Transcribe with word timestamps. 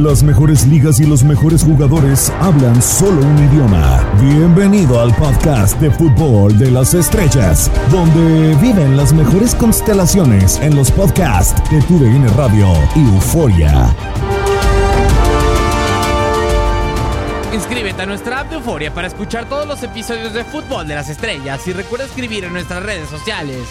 Las 0.00 0.22
mejores 0.22 0.66
ligas 0.66 0.98
y 0.98 1.04
los 1.04 1.22
mejores 1.24 1.62
jugadores 1.62 2.32
hablan 2.40 2.80
solo 2.80 3.20
un 3.20 3.38
idioma. 3.52 4.02
Bienvenido 4.18 4.98
al 4.98 5.14
podcast 5.14 5.78
de 5.78 5.90
fútbol 5.90 6.58
de 6.58 6.70
las 6.70 6.94
estrellas, 6.94 7.70
donde 7.90 8.54
viven 8.62 8.96
las 8.96 9.12
mejores 9.12 9.54
constelaciones 9.54 10.58
en 10.62 10.74
los 10.74 10.90
podcasts 10.90 11.54
de 11.70 11.82
TUDN 11.82 12.34
Radio 12.34 12.72
y 12.96 13.00
Euforia. 13.00 13.94
Inscríbete 17.52 18.00
a 18.00 18.06
nuestra 18.06 18.40
app 18.40 18.48
de 18.48 18.56
Euforia 18.56 18.94
para 18.94 19.08
escuchar 19.08 19.50
todos 19.50 19.68
los 19.68 19.82
episodios 19.82 20.32
de 20.32 20.44
Fútbol 20.44 20.88
de 20.88 20.94
las 20.94 21.10
Estrellas 21.10 21.68
y 21.68 21.74
recuerda 21.74 22.06
escribir 22.06 22.44
en 22.44 22.54
nuestras 22.54 22.82
redes 22.82 23.10
sociales. 23.10 23.68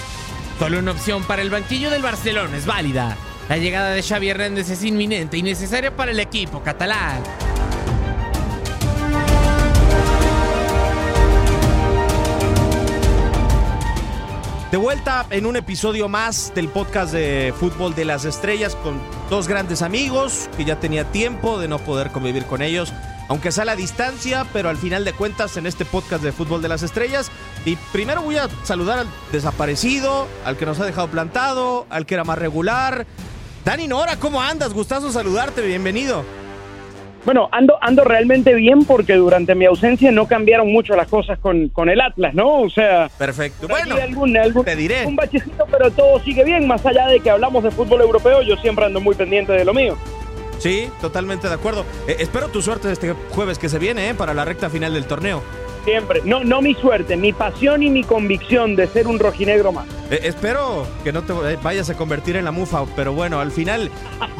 Solo 0.59 0.77
una 0.77 0.91
opción 0.91 1.23
para 1.23 1.41
el 1.41 1.49
banquillo 1.49 1.89
del 1.89 2.03
Barcelona 2.03 2.55
es 2.55 2.67
válida. 2.67 3.17
La 3.49 3.57
llegada 3.57 3.89
de 3.89 4.03
Xavi 4.03 4.29
Hernández 4.29 4.69
es 4.69 4.83
inminente 4.83 5.35
y 5.35 5.41
necesaria 5.41 5.95
para 5.95 6.11
el 6.11 6.19
equipo 6.19 6.61
catalán. 6.61 7.23
De 14.69 14.77
vuelta 14.77 15.25
en 15.31 15.47
un 15.47 15.55
episodio 15.55 16.07
más 16.07 16.53
del 16.53 16.69
podcast 16.69 17.11
de 17.11 17.51
Fútbol 17.59 17.95
de 17.95 18.05
las 18.05 18.23
Estrellas 18.23 18.75
con 18.75 19.01
dos 19.31 19.47
grandes 19.47 19.81
amigos 19.81 20.47
que 20.55 20.63
ya 20.63 20.79
tenía 20.79 21.05
tiempo 21.05 21.59
de 21.59 21.67
no 21.67 21.79
poder 21.79 22.11
convivir 22.11 22.45
con 22.45 22.61
ellos, 22.61 22.93
aunque 23.29 23.51
sea 23.51 23.63
a 23.63 23.65
la 23.65 23.75
distancia, 23.75 24.45
pero 24.53 24.69
al 24.69 24.77
final 24.77 25.05
de 25.05 25.13
cuentas 25.13 25.57
en 25.57 25.65
este 25.65 25.85
podcast 25.85 26.23
de 26.23 26.31
Fútbol 26.31 26.61
de 26.61 26.67
las 26.67 26.83
Estrellas. 26.83 27.31
Y 27.65 27.77
primero 27.91 28.21
voy 28.21 28.37
a 28.37 28.47
saludar 28.63 28.99
al 28.99 29.07
desaparecido, 29.31 30.27
al 30.45 30.55
que 30.55 30.67
nos 30.67 30.79
ha 30.79 30.85
dejado 30.85 31.07
plantado, 31.07 31.87
al 31.89 32.05
que 32.05 32.13
era 32.13 32.23
más 32.23 32.37
regular, 32.37 33.07
Dani 33.69 33.87
Nora, 33.87 34.15
¿cómo 34.15 34.41
andas? 34.41 34.73
Gustazo 34.73 35.11
saludarte, 35.11 35.61
bienvenido. 35.61 36.25
Bueno, 37.23 37.49
ando, 37.51 37.77
ando 37.81 38.03
realmente 38.03 38.55
bien 38.55 38.83
porque 38.83 39.13
durante 39.13 39.53
mi 39.53 39.65
ausencia 39.65 40.11
no 40.11 40.27
cambiaron 40.27 40.71
mucho 40.71 40.95
las 40.95 41.07
cosas 41.07 41.37
con, 41.37 41.69
con 41.69 41.87
el 41.87 42.01
Atlas, 42.01 42.33
¿no? 42.33 42.61
O 42.61 42.69
sea, 42.71 43.11
perfecto. 43.15 43.67
Bueno, 43.67 43.95
te 44.65 44.75
diré. 44.75 45.05
Un 45.05 45.15
bachecito, 45.15 45.67
pero 45.69 45.91
todo 45.91 46.19
sigue 46.23 46.43
bien. 46.43 46.65
Más 46.65 46.83
allá 46.83 47.05
de 47.09 47.19
que 47.19 47.29
hablamos 47.29 47.63
de 47.63 47.69
fútbol 47.69 48.01
europeo, 48.01 48.41
yo 48.41 48.57
siempre 48.57 48.85
ando 48.85 49.01
muy 49.01 49.13
pendiente 49.13 49.51
de 49.51 49.63
lo 49.63 49.75
mío. 49.75 49.95
Sí, 50.57 50.89
totalmente 50.99 51.47
de 51.47 51.53
acuerdo. 51.53 51.85
Eh, 52.07 52.15
espero 52.17 52.47
tu 52.47 52.63
suerte 52.63 52.91
este 52.91 53.13
jueves 53.29 53.59
que 53.59 53.69
se 53.69 53.77
viene, 53.77 54.09
¿eh? 54.09 54.15
Para 54.15 54.33
la 54.33 54.45
recta 54.45 54.71
final 54.71 54.95
del 54.95 55.05
torneo. 55.05 55.43
Siempre. 55.85 56.21
No, 56.25 56.43
no 56.43 56.61
mi 56.61 56.75
suerte, 56.75 57.15
mi 57.17 57.33
pasión 57.33 57.83
y 57.83 57.89
mi 57.89 58.03
convicción 58.03 58.75
de 58.75 58.87
ser 58.87 59.07
un 59.07 59.19
rojinegro 59.19 59.71
más. 59.71 59.87
Eh, 60.11 60.21
espero 60.23 60.87
que 61.03 61.11
no 61.11 61.23
te 61.23 61.33
vayas 61.61 61.89
a 61.89 61.95
convertir 61.95 62.35
en 62.35 62.45
la 62.45 62.51
mufa, 62.51 62.83
pero 62.95 63.13
bueno, 63.13 63.39
al 63.39 63.51
final, 63.51 63.91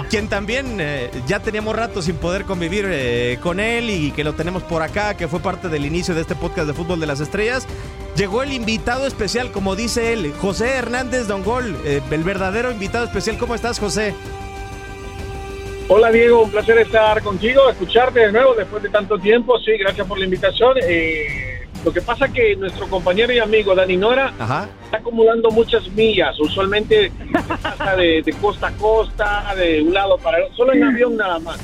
quien 0.10 0.28
también 0.28 0.78
eh, 0.80 1.12
ya 1.28 1.40
teníamos 1.40 1.76
rato 1.76 2.02
sin 2.02 2.16
poder 2.16 2.46
convivir 2.46 2.86
eh, 2.90 3.38
con 3.42 3.60
él 3.60 3.90
y 3.90 4.12
que 4.12 4.24
lo 4.24 4.34
tenemos 4.34 4.64
por 4.64 4.82
acá, 4.82 5.16
que 5.16 5.28
fue 5.28 5.40
parte 5.40 5.70
del 5.70 5.86
inicio 5.86 6.16
de 6.16 6.22
este 6.22 6.36
podcast 6.36 6.68
de 6.68 6.74
Fútbol 6.74 7.00
de 7.00 7.08
las 7.08 7.20
Estrellas, 7.20 7.68
llegó 8.16 8.44
el 8.44 8.52
invitado 8.52 9.06
especial, 9.06 9.52
como 9.52 9.76
dice 9.76 10.14
él, 10.14 10.34
José 10.42 10.70
Hernández 10.70 11.28
Dongol, 11.28 11.78
el 11.86 12.24
verdadero 12.24 12.72
invitado 12.72 13.06
especial. 13.06 13.38
¿Cómo 13.38 13.56
estás, 13.56 13.80
José? 13.80 14.14
Hola 15.92 16.12
Diego, 16.12 16.44
un 16.44 16.52
placer 16.52 16.78
estar 16.78 17.20
contigo, 17.24 17.68
escucharte 17.68 18.20
de 18.20 18.32
nuevo 18.32 18.54
después 18.54 18.84
de 18.84 18.90
tanto 18.90 19.18
tiempo. 19.18 19.58
Sí, 19.58 19.72
gracias 19.80 20.06
por 20.06 20.20
la 20.20 20.26
invitación. 20.26 20.78
Eh, 20.84 21.68
lo 21.84 21.92
que 21.92 22.00
pasa 22.00 22.28
que 22.28 22.56
nuestro 22.58 22.88
compañero 22.88 23.34
y 23.34 23.40
amigo 23.40 23.74
Dani 23.74 23.98
Nora 23.98 24.32
está 24.84 24.98
acumulando 24.98 25.50
muchas 25.50 25.90
millas. 25.94 26.40
Usualmente 26.40 27.12
pasa 27.64 27.96
de, 27.96 28.24
costa 28.40 28.68
a 28.68 28.72
costa, 28.74 29.56
de 29.56 29.82
un 29.82 29.92
lado 29.92 30.20
para 30.20 30.38
el 30.38 30.44
otro, 30.44 30.58
solo 30.58 30.74
en 30.74 30.84
avión 30.84 31.18
nada 31.18 31.40
más. 31.40 31.58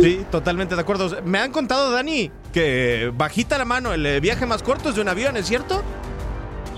Sí, 0.00 0.24
totalmente 0.30 0.74
de 0.74 0.80
acuerdo. 0.80 1.10
Me 1.22 1.38
han 1.38 1.52
contado, 1.52 1.90
Dani, 1.92 2.30
que 2.54 3.12
bajita 3.14 3.58
la 3.58 3.66
mano, 3.66 3.92
el 3.92 4.18
viaje 4.22 4.46
más 4.46 4.62
corto 4.62 4.88
es 4.88 4.94
de 4.94 5.02
un 5.02 5.08
avión, 5.08 5.36
¿es 5.36 5.46
cierto? 5.46 5.82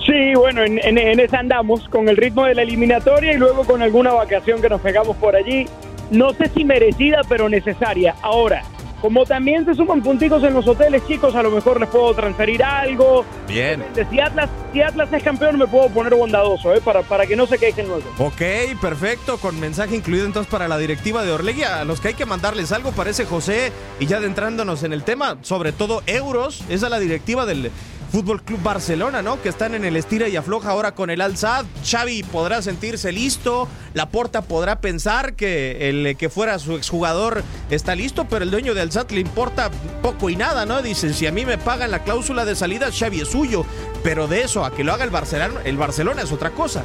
Sí, 0.04 0.34
bueno, 0.34 0.64
en, 0.64 0.80
en, 0.82 0.98
en 0.98 1.20
esa 1.20 1.38
andamos, 1.38 1.88
con 1.88 2.08
el 2.08 2.16
ritmo 2.16 2.46
de 2.46 2.56
la 2.56 2.62
eliminatoria 2.62 3.32
y 3.32 3.36
luego 3.36 3.64
con 3.64 3.80
alguna 3.80 4.12
vacación 4.12 4.60
que 4.60 4.68
nos 4.68 4.80
pegamos 4.80 5.16
por 5.18 5.36
allí 5.36 5.68
no 6.10 6.32
sé 6.32 6.50
si 6.54 6.64
merecida, 6.64 7.20
pero 7.28 7.48
necesaria. 7.48 8.14
Ahora, 8.22 8.62
como 9.04 9.26
también 9.26 9.66
se 9.66 9.74
suman 9.74 10.02
punticos 10.02 10.42
en 10.44 10.54
los 10.54 10.66
hoteles, 10.66 11.06
chicos, 11.06 11.34
a 11.34 11.42
lo 11.42 11.50
mejor 11.50 11.78
les 11.78 11.90
puedo 11.90 12.14
transferir 12.14 12.64
algo. 12.64 13.22
Bien. 13.46 13.84
Si 14.10 14.18
Atlas, 14.18 14.48
si 14.72 14.80
Atlas 14.80 15.12
es 15.12 15.22
campeón, 15.22 15.58
me 15.58 15.66
puedo 15.66 15.90
poner 15.90 16.14
bondadoso, 16.14 16.72
¿eh? 16.72 16.80
Para, 16.82 17.02
para 17.02 17.26
que 17.26 17.36
no 17.36 17.46
se 17.46 17.58
quejen 17.58 17.86
luego. 17.86 18.04
Ok, 18.16 18.40
perfecto. 18.80 19.36
Con 19.36 19.60
mensaje 19.60 19.94
incluido 19.94 20.24
entonces 20.24 20.50
para 20.50 20.68
la 20.68 20.78
directiva 20.78 21.22
de 21.22 21.32
Orlegui. 21.32 21.64
A 21.64 21.84
los 21.84 22.00
que 22.00 22.08
hay 22.08 22.14
que 22.14 22.24
mandarles 22.24 22.72
algo, 22.72 22.92
parece 22.92 23.26
José. 23.26 23.72
Y 24.00 24.06
ya 24.06 24.16
adentrándonos 24.16 24.82
en 24.84 24.94
el 24.94 25.04
tema, 25.04 25.36
sobre 25.42 25.72
todo 25.72 26.02
euros, 26.06 26.64
es 26.70 26.82
a 26.82 26.88
la 26.88 26.98
directiva 26.98 27.44
del 27.44 27.70
Fútbol 28.14 28.44
Club 28.44 28.62
Barcelona, 28.62 29.22
¿no? 29.22 29.42
Que 29.42 29.48
están 29.48 29.74
en 29.74 29.84
el 29.84 29.96
estira 29.96 30.28
y 30.28 30.36
afloja 30.36 30.70
ahora 30.70 30.94
con 30.94 31.10
el 31.10 31.20
Al-Sad. 31.20 31.64
Xavi 31.84 32.22
podrá 32.22 32.62
sentirse 32.62 33.10
listo, 33.10 33.66
Laporta 33.92 34.42
podrá 34.42 34.80
pensar 34.80 35.34
que 35.34 35.88
el 35.88 36.16
que 36.16 36.28
fuera 36.28 36.60
su 36.60 36.76
exjugador 36.76 37.42
está 37.70 37.96
listo, 37.96 38.24
pero 38.30 38.44
el 38.44 38.52
dueño 38.52 38.72
de 38.72 38.82
Al-Sad 38.82 39.10
le 39.10 39.18
importa 39.18 39.68
poco 40.00 40.30
y 40.30 40.36
nada, 40.36 40.64
¿no? 40.64 40.80
Dicen, 40.80 41.12
si 41.12 41.26
a 41.26 41.32
mí 41.32 41.44
me 41.44 41.58
pagan 41.58 41.90
la 41.90 42.04
cláusula 42.04 42.44
de 42.44 42.54
salida, 42.54 42.92
Xavi 42.96 43.22
es 43.22 43.28
suyo, 43.30 43.66
pero 44.04 44.28
de 44.28 44.42
eso 44.42 44.64
a 44.64 44.72
que 44.72 44.84
lo 44.84 44.92
haga 44.92 45.02
el 45.02 45.10
Barcelona, 45.10 45.62
el 45.64 45.76
Barcelona 45.76 46.22
es 46.22 46.30
otra 46.30 46.50
cosa. 46.50 46.84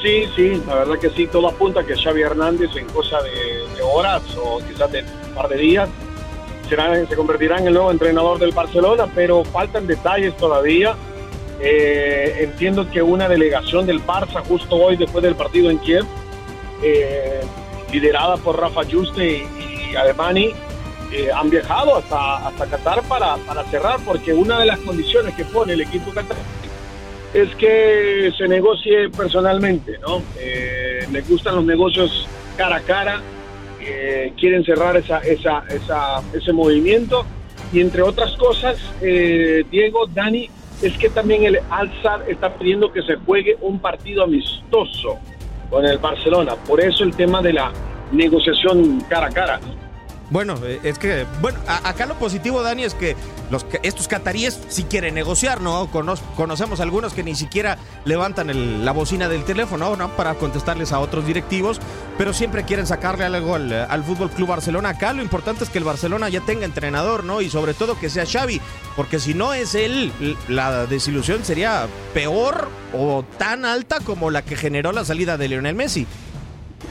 Sí, 0.00 0.28
sí, 0.36 0.62
la 0.68 0.76
verdad 0.76 1.00
que 1.00 1.10
sí, 1.10 1.26
todo 1.26 1.48
apunta 1.48 1.80
a 1.80 1.84
que 1.84 1.96
Xavi 1.96 2.22
Hernández 2.22 2.70
en 2.76 2.86
cosa 2.86 3.20
de 3.22 3.82
horas 3.82 4.22
o 4.40 4.60
quizás 4.64 4.92
de 4.92 5.00
un 5.02 5.34
par 5.34 5.48
de 5.48 5.56
días 5.56 5.88
se 6.68 7.16
convertirá 7.16 7.58
en 7.58 7.68
el 7.68 7.74
nuevo 7.74 7.90
entrenador 7.90 8.38
del 8.38 8.52
Barcelona, 8.52 9.06
pero 9.14 9.44
faltan 9.44 9.86
detalles 9.86 10.36
todavía. 10.36 10.94
Eh, 11.60 12.44
entiendo 12.44 12.88
que 12.90 13.02
una 13.02 13.28
delegación 13.28 13.86
del 13.86 14.04
Barça 14.04 14.42
justo 14.46 14.76
hoy 14.76 14.96
después 14.96 15.24
del 15.24 15.34
partido 15.34 15.70
en 15.70 15.78
Kiev, 15.78 16.04
eh, 16.82 17.40
liderada 17.92 18.36
por 18.36 18.60
Rafa 18.60 18.82
Juste 18.84 19.24
y, 19.26 19.96
Alemani, 19.96 20.52
eh, 21.10 21.30
han 21.34 21.48
viajado 21.50 21.96
hasta, 21.96 22.46
hasta 22.46 22.66
Qatar 22.66 23.02
para, 23.04 23.36
para 23.38 23.64
cerrar, 23.64 23.98
porque 24.04 24.34
una 24.34 24.60
de 24.60 24.66
las 24.66 24.78
condiciones 24.80 25.34
que 25.34 25.44
pone 25.46 25.72
el 25.72 25.80
equipo 25.80 26.12
Qatar 26.12 26.36
es 27.34 27.54
que 27.56 28.30
se 28.36 28.46
negocie 28.46 29.08
personalmente, 29.10 29.98
¿no? 29.98 30.22
les 31.10 31.28
gustan 31.28 31.56
los 31.56 31.64
negocios 31.64 32.26
cara 32.56 32.76
a 32.76 32.80
cara 32.80 33.22
quieren 34.38 34.64
cerrar 34.64 34.96
esa, 34.96 35.18
esa, 35.18 35.64
esa, 35.68 36.22
ese 36.32 36.52
movimiento. 36.52 37.24
Y 37.72 37.80
entre 37.80 38.02
otras 38.02 38.36
cosas, 38.36 38.78
eh, 39.02 39.64
Diego, 39.70 40.06
Dani, 40.06 40.48
es 40.82 40.96
que 40.96 41.08
también 41.08 41.44
el 41.44 41.58
Alzar 41.70 42.24
está 42.28 42.54
pidiendo 42.54 42.92
que 42.92 43.02
se 43.02 43.16
juegue 43.16 43.56
un 43.60 43.78
partido 43.78 44.24
amistoso 44.24 45.18
con 45.70 45.84
el 45.84 45.98
Barcelona. 45.98 46.54
Por 46.66 46.80
eso 46.80 47.04
el 47.04 47.14
tema 47.14 47.42
de 47.42 47.52
la 47.52 47.72
negociación 48.12 49.00
cara 49.08 49.26
a 49.26 49.30
cara. 49.30 49.60
Bueno, 50.30 50.58
eh, 50.62 50.80
es 50.82 50.98
que, 50.98 51.26
bueno, 51.40 51.58
acá 51.66 52.04
lo 52.06 52.18
positivo, 52.18 52.62
Dani, 52.62 52.84
es 52.84 52.94
que 52.94 53.16
los, 53.50 53.64
estos 53.82 54.08
cataríes 54.08 54.60
sí 54.68 54.84
quieren 54.84 55.14
negociar, 55.14 55.60
¿no? 55.60 55.88
conocemos 55.90 56.80
algunos 56.80 57.14
que 57.14 57.22
ni 57.22 57.34
siquiera 57.34 57.78
levantan 58.04 58.84
la 58.84 58.92
bocina 58.92 59.28
del 59.28 59.44
teléfono, 59.44 59.96
¿no? 59.96 60.08
Para 60.16 60.34
contestarles 60.34 60.92
a 60.92 61.00
otros 61.00 61.26
directivos, 61.26 61.80
pero 62.18 62.32
siempre 62.32 62.64
quieren 62.64 62.86
sacarle 62.86 63.24
algo 63.24 63.54
al, 63.54 63.72
al 63.72 64.04
Fútbol 64.04 64.30
Club 64.30 64.48
Barcelona. 64.48 64.90
Acá 64.90 65.12
lo 65.12 65.22
importante 65.22 65.64
es 65.64 65.70
que 65.70 65.78
el 65.78 65.84
Barcelona 65.84 66.28
ya 66.28 66.40
tenga 66.40 66.64
entrenador, 66.66 67.24
¿no? 67.24 67.40
Y 67.40 67.48
sobre 67.48 67.72
todo 67.74 67.98
que 67.98 68.10
sea 68.10 68.26
Xavi, 68.26 68.60
porque 68.96 69.18
si 69.20 69.32
no 69.32 69.54
es 69.54 69.74
él, 69.74 70.12
la 70.48 70.86
desilusión 70.86 71.44
sería 71.44 71.86
peor 72.12 72.68
o 72.92 73.24
tan 73.38 73.64
alta 73.64 74.00
como 74.00 74.30
la 74.30 74.42
que 74.42 74.56
generó 74.56 74.92
la 74.92 75.04
salida 75.04 75.36
de 75.36 75.48
Lionel 75.48 75.74
Messi. 75.74 76.06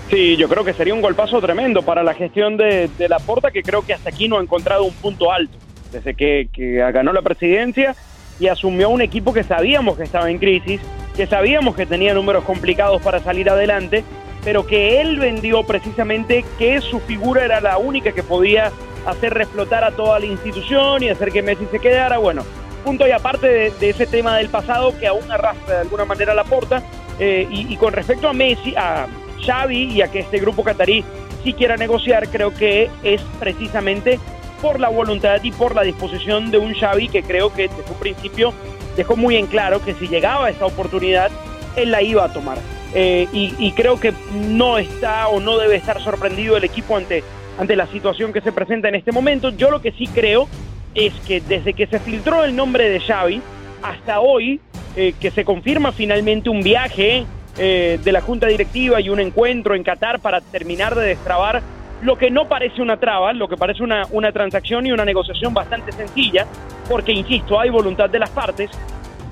Sí, 0.10 0.38
yo 0.38 0.48
creo 0.48 0.64
que 0.64 0.74
sería 0.74 0.94
un 0.94 1.02
golpazo 1.02 1.42
tremendo 1.42 1.82
para 1.82 2.02
la 2.02 2.14
gestión 2.14 2.56
de, 2.56 2.90
la 3.10 3.20
Porta, 3.20 3.52
que 3.52 3.62
creo 3.62 3.86
que 3.86 3.94
hasta 3.94 4.10
aquí 4.10 4.30
no 4.30 4.38
ha 4.38 4.42
encontrado 4.42 4.86
un 4.86 4.94
punto 4.94 5.32
alto. 5.32 5.58
Desde 5.92 6.16
que, 6.16 6.48
ganó 6.94 7.12
la 7.12 7.22
presidencia 7.22 7.96
y 8.40 8.48
asumió 8.48 8.90
un 8.90 9.02
equipo 9.02 9.34
que 9.34 9.44
sabíamos 9.44 9.98
que 9.98 10.04
estaba 10.04 10.30
en 10.30 10.38
crisis, 10.38 10.80
que 11.16 11.28
sabíamos 11.28 11.76
que 11.76 11.86
tenía 11.86 12.14
números 12.14 12.46
complicados 12.46 13.02
para 13.02 13.20
salir 13.20 13.50
adelante, 13.50 14.06
pero 14.46 14.66
que 14.66 15.02
él 15.02 15.20
vendió 15.20 15.64
precisamente 15.64 16.46
que 16.58 16.80
su 16.80 17.00
figura 17.02 17.44
era 17.44 17.60
la 17.60 17.78
única 17.78 18.14
que 18.14 18.24
podía 18.24 18.72
hacer 19.06 19.34
reflotar 19.34 19.84
a 19.84 19.92
toda 19.92 20.20
la 20.20 20.26
institución 20.26 21.04
y 21.04 21.10
hacer 21.10 21.34
que 21.34 21.42
Messi 21.42 21.66
se 21.70 21.80
quedara. 21.80 22.18
Bueno, 22.18 22.44
punto 22.86 23.06
y 23.06 23.12
aparte 23.12 23.72
de, 23.72 23.90
ese 23.90 24.08
tema 24.08 24.38
del 24.38 24.48
pasado 24.48 24.98
que 24.98 25.08
aún 25.08 25.30
arrastra 25.30 25.76
de 25.76 25.82
alguna 25.82 26.06
manera 26.06 26.34
la 26.34 26.46
porta. 26.46 26.82
Eh, 27.20 27.48
y, 27.50 27.74
y, 27.74 27.78
con 27.78 27.94
respecto 27.94 28.30
a 28.30 28.34
Messi, 28.34 28.76
a, 28.78 29.08
Xavi 29.46 29.92
y 29.92 30.02
a 30.02 30.10
que 30.10 30.20
este 30.20 30.40
grupo 30.40 30.64
catarí 30.64 31.04
sí 31.44 31.54
quiera 31.54 31.78
negociar, 31.78 32.28
creo 32.30 32.54
que 32.54 32.90
es 33.04 33.22
precisamente 33.40 34.20
por 34.62 34.80
la 34.80 34.90
voluntad 34.90 35.44
y 35.44 35.52
por 35.52 35.76
la 35.76 35.84
disposición 35.84 36.52
de 36.52 36.58
un 36.58 36.74
Xavi 36.74 37.10
que 37.10 37.24
creo 37.24 37.54
que 37.54 37.64
desde 37.64 37.92
un 37.92 38.00
principio 38.00 38.54
dejó 38.96 39.16
muy 39.16 39.38
en 39.38 39.48
claro 39.48 39.84
que 39.84 39.94
si 39.94 40.08
llegaba 40.08 40.50
esta 40.50 40.66
oportunidad, 40.66 41.32
él 41.76 41.92
la 41.92 42.02
iba 42.02 42.26
a 42.26 42.34
tomar. 42.34 42.58
eh, 42.94 43.28
y, 43.34 43.72
creo 43.74 44.00
que 44.00 44.14
no 44.34 44.78
está 44.78 45.28
o 45.28 45.40
no 45.40 45.58
debe 45.58 45.76
estar 45.76 46.02
sorprendido 46.02 46.56
el 46.58 46.64
equipo 46.64 46.96
ante, 46.96 47.22
ante 47.60 47.76
la 47.76 47.86
situación 47.88 48.32
que 48.32 48.42
se 48.42 48.52
presenta 48.52 48.88
en 48.88 48.96
este 48.96 49.12
momento. 49.12 49.50
Yo 49.50 49.70
lo 49.70 49.82
que 49.82 49.92
sí 49.92 50.08
creo 50.08 50.48
es 50.96 51.14
que 51.28 51.42
desde 51.42 51.74
que 51.74 51.86
se 51.86 52.00
filtró 52.00 52.44
el 52.44 52.56
nombre 52.56 52.90
de 52.90 53.00
Xavi 53.02 53.42
hasta 53.84 54.22
hoy, 54.22 54.62
eh, 54.96 55.14
que 55.20 55.30
se 55.32 55.46
confirma 55.46 55.92
finalmente 55.92 56.50
un 56.50 56.62
viaje 56.62 57.26
eh, 57.58 58.00
de 58.04 58.12
la 58.12 58.22
Junta 58.22 58.48
Directiva 58.48 59.02
y 59.02 59.10
un 59.10 59.20
encuentro 59.20 59.76
en 59.76 59.84
Qatar 59.84 60.20
para 60.20 60.42
terminar 60.42 60.96
de 60.96 61.08
destrabar 61.08 61.62
lo 62.02 62.18
que 62.18 62.30
no 62.30 62.48
parece 62.48 62.82
una 62.82 62.98
traba, 62.98 63.34
lo 63.34 63.48
que 63.48 63.58
parece 63.58 63.84
una, 63.84 64.04
una 64.12 64.32
transacción 64.32 64.86
y 64.86 64.92
una 64.92 65.04
negociación 65.04 65.54
bastante 65.54 65.92
sencilla, 65.92 66.46
porque, 66.88 67.12
insisto, 67.12 67.60
hay 67.60 67.70
voluntad 67.70 68.10
de 68.10 68.20
las 68.20 68.30
partes, 68.30 68.70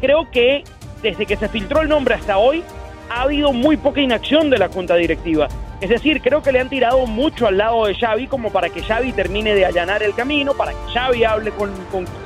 creo 0.02 0.30
que 0.32 0.64
desde 1.02 1.26
que 1.26 1.38
se 1.38 1.48
filtró 1.50 1.82
el 1.82 1.90
nombre 1.90 2.16
hasta 2.16 2.38
hoy, 2.38 2.64
ha 3.10 3.22
habido 3.22 3.54
muy 3.54 3.78
poca 3.78 4.02
inacción 4.02 4.50
de 4.50 4.58
la 4.58 4.70
junta 4.70 4.96
directiva. 4.96 5.48
Es 5.82 5.90
decir, 5.90 6.22
creo 6.22 6.42
que 6.42 6.52
le 6.52 6.60
han 6.60 6.70
tirado 6.70 7.06
mucho 7.06 7.48
al 7.48 7.58
lado 7.58 7.86
de 7.86 7.96
Xavi 7.96 8.28
como 8.28 8.52
para 8.52 8.70
que 8.70 8.82
Xavi 8.82 9.12
termine 9.12 9.54
de 9.54 9.66
allanar 9.66 10.02
el 10.04 10.16
camino, 10.16 10.54
para 10.54 10.72
que 10.72 10.94
Xavi 10.94 11.24
hable 11.24 11.52
con, 11.52 11.72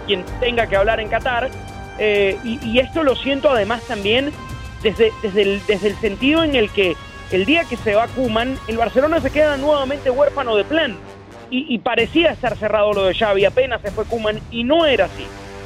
quien 0.05 0.23
tenga 0.39 0.67
que 0.67 0.75
hablar 0.75 0.99
en 0.99 1.09
Qatar. 1.09 1.49
Eh, 1.97 2.37
y, 2.45 2.79
esto 2.79 3.03
lo 3.03 3.15
siento 3.15 3.49
además 3.49 3.81
también 3.85 4.31
desde, 4.83 5.11
desde, 5.21 5.41
el, 5.41 5.61
desde 5.67 5.89
el 5.89 5.95
sentido 5.97 6.43
en 6.43 6.55
el 6.55 6.69
que 6.69 6.95
el 7.31 7.45
día 7.45 7.63
que 7.65 7.77
se 7.77 7.95
va 7.95 8.07
Kuman, 8.07 8.57
el 8.67 8.77
Barcelona 8.77 9.19
se 9.21 9.29
queda 9.29 9.57
nuevamente 9.57 10.09
huérfano 10.09 10.55
de 10.55 10.63
plan. 10.63 10.97
Y, 11.51 11.79
parecía 11.79 12.29
estar 12.31 12.55
cerrado 12.57 12.93
lo 12.93 13.05
de 13.05 13.15
Xavi, 13.15 13.43
apenas 13.43 13.81
se 13.81 13.89
fue 13.89 14.05
Kuman 14.05 14.39
y 14.51 14.63
no 14.63 14.85
era 14.85 15.05
así. 15.05 15.25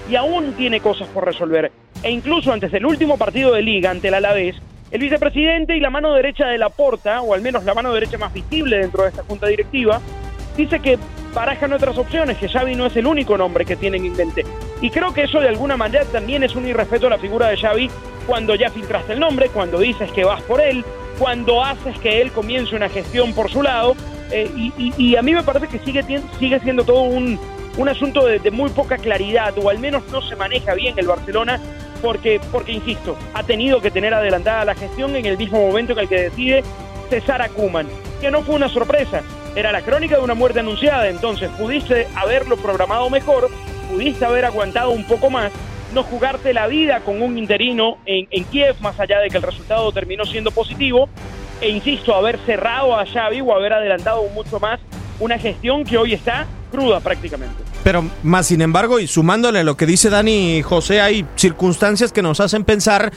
Y 0.09 0.15
aún 0.15 0.53
tiene 0.53 0.79
cosas 0.79 1.09
por 1.09 1.25
resolver. 1.25 1.73
E 2.01 2.09
incluso 2.09 2.53
antes 2.53 2.71
del 2.71 2.85
último 2.85 3.17
partido 3.17 3.51
de 3.51 3.61
liga 3.61 3.91
ante 3.91 4.07
el 4.07 4.13
Alavés, 4.13 4.55
el 4.91 5.01
vicepresidente 5.01 5.75
y 5.75 5.81
la 5.81 5.89
mano 5.89 6.13
derecha 6.13 6.47
de 6.47 6.57
la 6.57 6.69
Porta, 6.69 7.21
o 7.21 7.33
al 7.33 7.41
menos 7.41 7.65
la 7.65 7.73
mano 7.73 7.93
derecha 7.93 8.17
más 8.17 8.31
visible 8.31 8.77
dentro 8.77 9.03
de 9.03 9.09
esta 9.09 9.23
junta 9.23 9.47
directiva, 9.47 9.99
dice 10.55 10.79
que 10.79 10.97
barajan 11.33 11.73
otras 11.73 11.97
opciones, 11.97 12.37
que 12.37 12.47
Xavi 12.47 12.75
no 12.75 12.85
es 12.85 12.95
el 12.95 13.07
único 13.07 13.37
nombre 13.37 13.65
que 13.65 13.75
tienen 13.75 14.05
en 14.05 14.15
mente. 14.15 14.45
Y 14.81 14.89
creo 14.89 15.13
que 15.13 15.23
eso 15.23 15.39
de 15.39 15.47
alguna 15.47 15.77
manera 15.77 16.05
también 16.05 16.43
es 16.43 16.55
un 16.55 16.67
irrespeto 16.67 17.07
a 17.07 17.11
la 17.11 17.17
figura 17.17 17.47
de 17.47 17.57
Xavi 17.57 17.89
cuando 18.27 18.55
ya 18.55 18.69
filtraste 18.69 19.13
el 19.13 19.19
nombre, 19.19 19.49
cuando 19.49 19.79
dices 19.79 20.11
que 20.11 20.23
vas 20.23 20.41
por 20.43 20.61
él, 20.61 20.85
cuando 21.17 21.63
haces 21.63 21.97
que 21.99 22.21
él 22.21 22.31
comience 22.31 22.75
una 22.75 22.89
gestión 22.89 23.33
por 23.33 23.49
su 23.49 23.63
lado. 23.63 23.95
Eh, 24.31 24.71
y, 24.77 25.15
a 25.15 25.21
mí 25.21 25.33
me 25.33 25.43
parece 25.43 25.67
que 25.67 25.79
sigue, 25.79 26.03
sigue 26.39 26.59
siendo 26.59 26.83
todo 26.83 27.01
un, 27.01 27.39
un 27.77 27.89
asunto 27.89 28.25
de, 28.25 28.51
muy 28.51 28.69
poca 28.69 28.97
claridad, 28.97 29.53
o 29.57 29.69
al 29.69 29.79
menos 29.79 30.03
no 30.11 30.21
se 30.21 30.35
maneja 30.35 30.73
bien 30.73 30.97
el 30.97 31.07
Barcelona 31.07 31.59
porque, 32.01 32.41
porque 32.51 32.73
insisto, 32.73 33.15
ha 33.33 33.43
tenido 33.43 33.79
que 33.81 33.91
tener 33.91 34.13
adelantada 34.13 34.65
la 34.65 34.75
gestión 34.75 35.15
en 35.15 35.25
el 35.25 35.37
mismo 35.37 35.65
momento 35.65 35.93
en 35.93 35.99
el 35.99 36.09
que 36.09 36.21
decide 36.21 36.63
cesar 37.09 37.41
a 37.41 37.49
que 37.49 38.31
no 38.31 38.41
fue 38.41 38.55
una 38.55 38.69
sorpresa, 38.69 39.21
era 39.55 39.71
la 39.71 39.81
crónica 39.81 40.17
de 40.17 40.23
una 40.23 40.33
muerte 40.33 40.59
anunciada, 40.59 41.07
entonces 41.09 41.49
pudiste 41.51 42.07
haberlo 42.15 42.57
programado 42.57 43.09
mejor, 43.09 43.49
pudiste 43.91 44.25
haber 44.25 44.45
aguantado 44.45 44.91
un 44.91 45.03
poco 45.05 45.29
más, 45.29 45.51
no 45.93 46.03
jugarte 46.03 46.53
la 46.53 46.67
vida 46.67 47.01
con 47.01 47.21
un 47.21 47.37
interino 47.37 47.97
en, 48.05 48.45
Kiev, 48.45 48.75
más 48.81 48.99
allá 48.99 49.19
de 49.19 49.29
que 49.29 49.37
el 49.37 49.43
resultado 49.43 49.91
terminó 49.91 50.25
siendo 50.25 50.51
positivo, 50.51 51.07
e 51.61 51.69
insisto, 51.69 52.15
haber 52.15 52.39
cerrado 52.45 52.97
a 52.97 53.05
Xavi 53.05 53.41
o 53.41 53.53
haber 53.53 53.73
adelantado 53.73 54.23
mucho 54.33 54.59
más 54.59 54.79
una 55.19 55.37
gestión 55.37 55.83
que 55.83 55.97
hoy 55.97 56.13
está 56.13 56.47
cruda 56.71 56.99
prácticamente. 56.99 57.63
Pero 57.83 58.03
más 58.23 58.47
sin 58.47 58.61
embargo, 58.61 58.99
y 58.99 59.07
sumándole 59.07 59.59
a 59.59 59.63
lo 59.63 59.77
que 59.77 59.85
dice 59.85 60.09
Dani 60.09 60.63
José, 60.63 60.99
hay 60.99 61.25
circunstancias 61.35 62.11
que 62.11 62.23
nos 62.23 62.39
hacen 62.39 62.63
pensar 62.63 63.13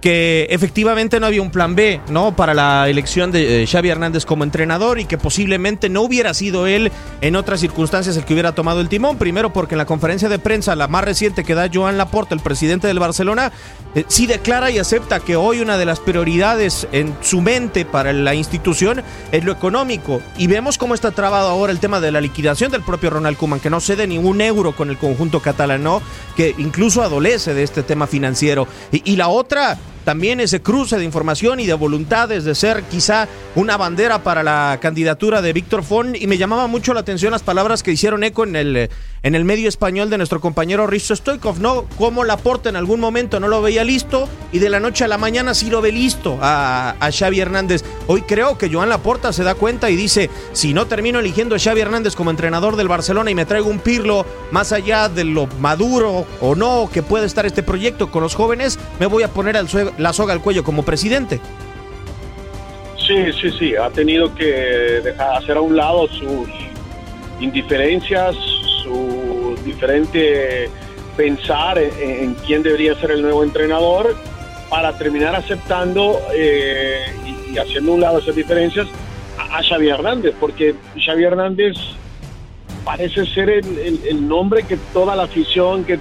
que 0.00 0.46
efectivamente 0.50 1.20
no 1.20 1.26
había 1.26 1.42
un 1.42 1.50
plan 1.50 1.74
B, 1.74 2.00
¿no? 2.08 2.34
Para 2.34 2.54
la 2.54 2.88
elección 2.88 3.32
de 3.32 3.62
eh, 3.62 3.66
Xavi 3.66 3.90
Hernández 3.90 4.24
como 4.24 4.44
entrenador 4.44 4.98
y 4.98 5.04
que 5.04 5.18
posiblemente 5.18 5.88
no 5.88 6.02
hubiera 6.02 6.34
sido 6.34 6.66
él 6.66 6.90
en 7.20 7.36
otras 7.36 7.60
circunstancias 7.60 8.16
el 8.16 8.24
que 8.24 8.32
hubiera 8.32 8.54
tomado 8.54 8.80
el 8.80 8.88
timón. 8.88 9.18
Primero 9.18 9.52
porque 9.52 9.74
en 9.74 9.78
la 9.78 9.86
conferencia 9.86 10.28
de 10.28 10.38
prensa, 10.38 10.76
la 10.76 10.88
más 10.88 11.04
reciente 11.04 11.44
que 11.44 11.54
da 11.54 11.68
Joan 11.72 11.98
Laporta, 11.98 12.34
el 12.34 12.40
presidente 12.40 12.86
del 12.86 12.98
Barcelona, 12.98 13.52
eh, 13.94 14.04
sí 14.08 14.26
declara 14.26 14.70
y 14.70 14.78
acepta 14.78 15.20
que 15.20 15.36
hoy 15.36 15.60
una 15.60 15.76
de 15.76 15.86
las 15.86 16.00
prioridades 16.00 16.86
en 16.92 17.14
su 17.20 17.40
mente 17.40 17.84
para 17.84 18.12
la 18.12 18.34
institución 18.34 19.02
es 19.32 19.44
lo 19.44 19.52
económico. 19.52 20.20
Y 20.38 20.46
vemos 20.46 20.78
cómo 20.78 20.94
está 20.94 21.10
trabado 21.10 21.48
ahora 21.48 21.72
el 21.72 21.80
tema 21.80 22.00
de 22.00 22.12
la 22.12 22.20
liquidación 22.20 22.70
del 22.70 22.82
propio 22.82 23.10
Ronald 23.10 23.36
Koeman, 23.36 23.60
que 23.60 23.70
no 23.70 23.80
cede 23.80 24.06
ni 24.06 24.18
un 24.18 24.40
euro 24.40 24.74
con 24.74 24.90
el 24.90 24.98
conjunto 24.98 25.40
catalán. 25.40 25.70
Que 26.36 26.54
incluso 26.58 27.02
adolece 27.02 27.54
de 27.54 27.62
este 27.62 27.82
tema 27.82 28.06
financiero. 28.06 28.66
y 28.92 29.16
la 29.16 29.28
otra 29.28 29.78
también 30.04 30.40
ese 30.40 30.60
cruce 30.60 30.96
de 30.98 31.04
información 31.04 31.60
y 31.60 31.66
de 31.66 31.74
voluntades 31.74 32.44
de 32.44 32.54
ser 32.54 32.82
quizá 32.84 33.28
una 33.54 33.76
bandera 33.76 34.22
para 34.22 34.42
la 34.42 34.78
candidatura 34.80 35.42
de 35.42 35.52
Víctor 35.52 35.82
Font 35.82 36.16
y 36.16 36.26
me 36.26 36.38
llamaba 36.38 36.66
mucho 36.66 36.94
la 36.94 37.00
atención 37.00 37.32
las 37.32 37.42
palabras 37.42 37.82
que 37.82 37.92
hicieron 37.92 38.24
eco 38.24 38.44
en 38.44 38.56
el, 38.56 38.90
en 39.22 39.34
el 39.34 39.44
medio 39.44 39.68
español 39.68 40.08
de 40.10 40.16
nuestro 40.16 40.40
compañero 40.40 40.86
Risto 40.86 41.14
Stoikov, 41.14 41.60
¿no? 41.60 41.84
Como 41.98 42.24
Laporta 42.24 42.68
en 42.68 42.76
algún 42.76 43.00
momento 43.00 43.38
no 43.40 43.48
lo 43.48 43.60
veía 43.60 43.84
listo 43.84 44.28
y 44.52 44.58
de 44.58 44.70
la 44.70 44.80
noche 44.80 45.04
a 45.04 45.08
la 45.08 45.18
mañana 45.18 45.54
sí 45.54 45.68
lo 45.68 45.80
ve 45.82 45.92
listo 45.92 46.38
a, 46.40 46.96
a 46.98 47.12
Xavi 47.12 47.40
Hernández. 47.40 47.84
Hoy 48.06 48.22
creo 48.22 48.56
que 48.56 48.70
Joan 48.72 48.88
Laporta 48.88 49.32
se 49.32 49.44
da 49.44 49.54
cuenta 49.54 49.90
y 49.90 49.96
dice, 49.96 50.30
si 50.52 50.72
no 50.72 50.86
termino 50.86 51.18
eligiendo 51.18 51.54
a 51.54 51.58
Xavi 51.58 51.80
Hernández 51.80 52.14
como 52.14 52.30
entrenador 52.30 52.76
del 52.76 52.88
Barcelona 52.88 53.30
y 53.30 53.34
me 53.34 53.46
traigo 53.46 53.68
un 53.68 53.80
Pirlo 53.80 54.24
más 54.50 54.72
allá 54.72 55.08
de 55.08 55.24
lo 55.24 55.46
maduro 55.58 56.26
o 56.40 56.54
no 56.54 56.88
que 56.92 57.02
puede 57.02 57.26
estar 57.26 57.46
este 57.46 57.62
proyecto 57.62 58.10
con 58.10 58.22
los 58.22 58.34
jóvenes, 58.34 58.78
me 58.98 59.06
voy 59.06 59.22
a 59.22 59.28
poner 59.28 59.56
al 59.56 59.68
la 59.98 60.12
soga 60.12 60.32
al 60.32 60.40
cuello 60.40 60.64
como 60.64 60.82
presidente. 60.82 61.40
Sí, 63.06 63.32
sí, 63.40 63.50
sí, 63.58 63.74
ha 63.74 63.90
tenido 63.90 64.32
que 64.34 65.02
hacer 65.18 65.56
a 65.56 65.60
un 65.60 65.76
lado 65.76 66.06
sus 66.08 66.48
indiferencias, 67.40 68.36
diferente 69.64 70.68
pensar 71.16 71.78
en, 71.78 72.34
quién 72.46 72.62
debería 72.62 72.94
ser 72.94 73.10
el 73.10 73.22
nuevo 73.22 73.42
entrenador 73.42 74.14
para 74.68 74.96
terminar 74.96 75.34
aceptando 75.34 76.18
eh, 76.34 77.04
y, 77.52 77.58
haciendo 77.58 77.92
a 77.92 77.94
un 77.96 78.00
lado 78.00 78.18
esas 78.18 78.36
diferencias 78.36 78.86
a, 79.38 79.62
Xavi 79.62 79.88
Hernández, 79.88 80.34
porque 80.38 80.74
Xavi 81.04 81.24
Hernández 81.24 81.76
parece 82.84 83.26
ser 83.26 83.50
el, 83.50 84.28
nombre 84.28 84.62
que 84.62 84.76
toda 84.92 85.16
la 85.16 85.24
afición, 85.24 85.84
que 85.84 85.98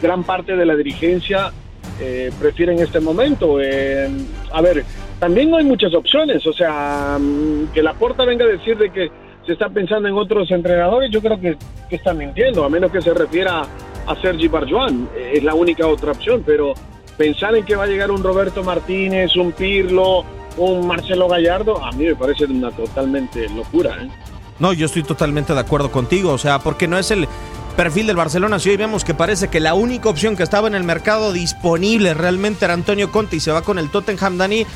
gran 0.00 0.22
parte 0.24 0.56
de 0.56 0.64
la 0.64 0.76
dirigencia 0.76 1.52
eh, 2.00 2.30
prefiere 2.40 2.72
en 2.72 2.80
este 2.80 3.00
momento. 3.00 3.60
Eh, 3.60 4.08
a 4.52 4.60
ver, 4.60 4.84
también 5.18 5.50
no 5.50 5.56
hay 5.56 5.64
muchas 5.64 5.94
opciones, 5.94 6.46
o 6.46 6.52
sea, 6.52 7.18
mm, 7.20 7.72
que 7.74 7.82
la 7.82 7.94
porta 7.94 8.24
venga 8.24 8.44
a 8.44 8.48
decir 8.48 8.78
de 8.78 8.90
que 8.90 9.10
se 9.46 9.52
está 9.52 9.68
pensando 9.68 10.08
en 10.08 10.14
otros 10.14 10.50
entrenadores, 10.50 11.10
yo 11.10 11.20
creo 11.20 11.40
que, 11.40 11.56
que 11.88 11.96
están 11.96 12.18
mintiendo, 12.18 12.64
a 12.64 12.68
menos 12.68 12.90
que 12.90 13.00
se 13.00 13.12
refiera 13.12 13.62
a 14.06 14.16
Sergi 14.20 14.48
Barjuan, 14.48 15.08
eh, 15.16 15.32
es 15.34 15.44
la 15.44 15.54
única 15.54 15.86
otra 15.86 16.12
opción, 16.12 16.42
pero 16.44 16.74
pensar 17.16 17.54
en 17.56 17.64
que 17.64 17.76
va 17.76 17.84
a 17.84 17.86
llegar 17.86 18.10
un 18.10 18.22
Roberto 18.22 18.62
Martínez, 18.62 19.36
un 19.36 19.52
Pirlo, 19.52 20.24
un 20.56 20.86
Marcelo 20.86 21.28
Gallardo, 21.28 21.82
a 21.82 21.92
mí 21.92 22.04
me 22.04 22.14
parece 22.14 22.44
una 22.44 22.70
totalmente 22.70 23.48
locura. 23.48 23.96
¿eh? 24.02 24.08
No, 24.58 24.72
yo 24.72 24.86
estoy 24.86 25.02
totalmente 25.02 25.54
de 25.54 25.60
acuerdo 25.60 25.90
contigo, 25.90 26.32
o 26.32 26.38
sea, 26.38 26.58
porque 26.58 26.86
no 26.86 26.98
es 26.98 27.10
el 27.10 27.26
perfil 27.76 28.06
del 28.06 28.16
Barcelona. 28.16 28.58
Si 28.58 28.70
hoy 28.70 28.76
vemos 28.76 29.04
que 29.04 29.14
parece 29.14 29.48
que 29.48 29.60
la 29.60 29.74
única 29.74 30.08
opción 30.08 30.36
que 30.36 30.42
estaba 30.42 30.68
en 30.68 30.74
el 30.74 30.84
mercado 30.84 31.32
disponible 31.32 32.14
realmente 32.14 32.64
era 32.64 32.74
Antonio 32.74 33.10
Conte 33.10 33.36
y 33.36 33.40
se 33.40 33.50
va 33.50 33.62
con 33.62 33.78
el 33.78 33.90
Tottenham 33.90 34.38
Dani, 34.38 34.66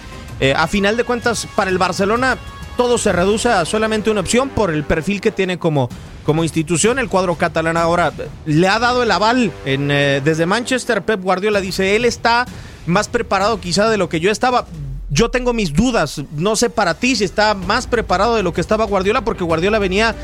eh, 0.40 0.54
a 0.56 0.66
final 0.66 0.96
de 0.96 1.04
cuentas, 1.04 1.46
para 1.54 1.70
el 1.70 1.78
Barcelona 1.78 2.36
todo 2.76 2.98
se 2.98 3.12
reduce 3.12 3.48
a 3.48 3.64
solamente 3.64 4.10
una 4.10 4.20
opción 4.20 4.48
por 4.48 4.70
el 4.70 4.84
perfil 4.84 5.20
que 5.20 5.30
tiene 5.30 5.58
como, 5.58 5.88
como 6.24 6.42
institución. 6.42 6.98
El 6.98 7.08
cuadro 7.08 7.36
catalán 7.36 7.76
ahora 7.76 8.12
le 8.44 8.68
ha 8.68 8.78
dado 8.78 9.02
el 9.02 9.10
aval 9.10 9.52
en, 9.64 9.90
eh, 9.90 10.20
desde 10.24 10.46
Manchester. 10.46 11.02
Pep 11.02 11.22
Guardiola 11.22 11.60
dice, 11.60 11.96
él 11.96 12.04
está 12.04 12.46
más 12.86 13.08
preparado 13.08 13.60
quizá 13.60 13.88
de 13.88 13.96
lo 13.96 14.08
que 14.08 14.20
yo 14.20 14.30
estaba. 14.30 14.66
Yo 15.08 15.30
tengo 15.30 15.52
mis 15.52 15.72
dudas, 15.72 16.22
no 16.36 16.56
sé 16.56 16.68
para 16.68 16.94
ti 16.94 17.14
si 17.14 17.24
está 17.24 17.54
más 17.54 17.86
preparado 17.86 18.34
de 18.34 18.42
lo 18.42 18.52
que 18.52 18.60
estaba 18.60 18.84
Guardiola, 18.86 19.22
porque 19.22 19.44
Guardiola 19.44 19.78
venía 19.78 20.16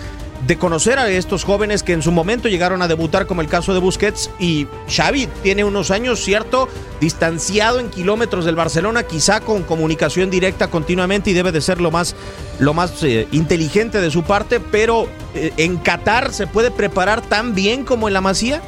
de 0.47 0.59
conocer 0.59 0.99
a 0.99 1.09
estos 1.09 1.45
jóvenes 1.45 1.83
que 1.83 1.93
en 1.93 2.03
su 2.03 2.11
momento 2.11 2.49
llegaron 2.49 2.83
a 2.83 2.89
debutar, 2.89 3.27
como 3.27 3.41
el 3.41 3.49
caso 3.49 3.75
de 3.75 3.81
Busquets. 3.81 4.31
Y 4.39 4.67
Xavi 4.89 5.29
tiene 5.43 5.65
unos 5.65 5.91
años, 5.91 6.21
cierto, 6.21 6.69
distanciado 7.01 7.79
en 7.81 7.91
kilómetros 7.91 8.45
del 8.45 8.57
Barcelona, 8.57 9.05
quizá 9.05 9.41
con 9.41 9.63
comunicación 9.63 10.31
directa 10.31 10.69
continuamente 10.69 11.31
y 11.31 11.35
debe 11.35 11.53
de 11.53 11.61
ser 11.61 11.81
lo 11.81 11.91
más, 11.91 12.17
lo 12.59 12.75
más 12.75 13.03
eh, 13.05 13.29
inteligente 13.33 14.01
de 14.01 14.11
su 14.11 14.25
parte, 14.25 14.61
pero 14.61 15.07
eh, 15.35 15.53
en 15.57 15.77
Qatar 15.77 16.33
se 16.33 16.47
puede 16.47 16.71
preparar 16.71 17.23
tan 17.23 17.55
bien 17.55 17.85
como 17.85 18.09
en 18.09 18.15
la 18.15 18.21
Masía. 18.21 18.61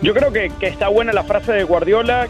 Yo 0.00 0.14
creo 0.14 0.32
que, 0.32 0.50
que 0.58 0.66
está 0.66 0.88
buena 0.88 1.12
la 1.12 1.22
frase 1.22 1.52
de 1.52 1.64
Guardiola, 1.64 2.28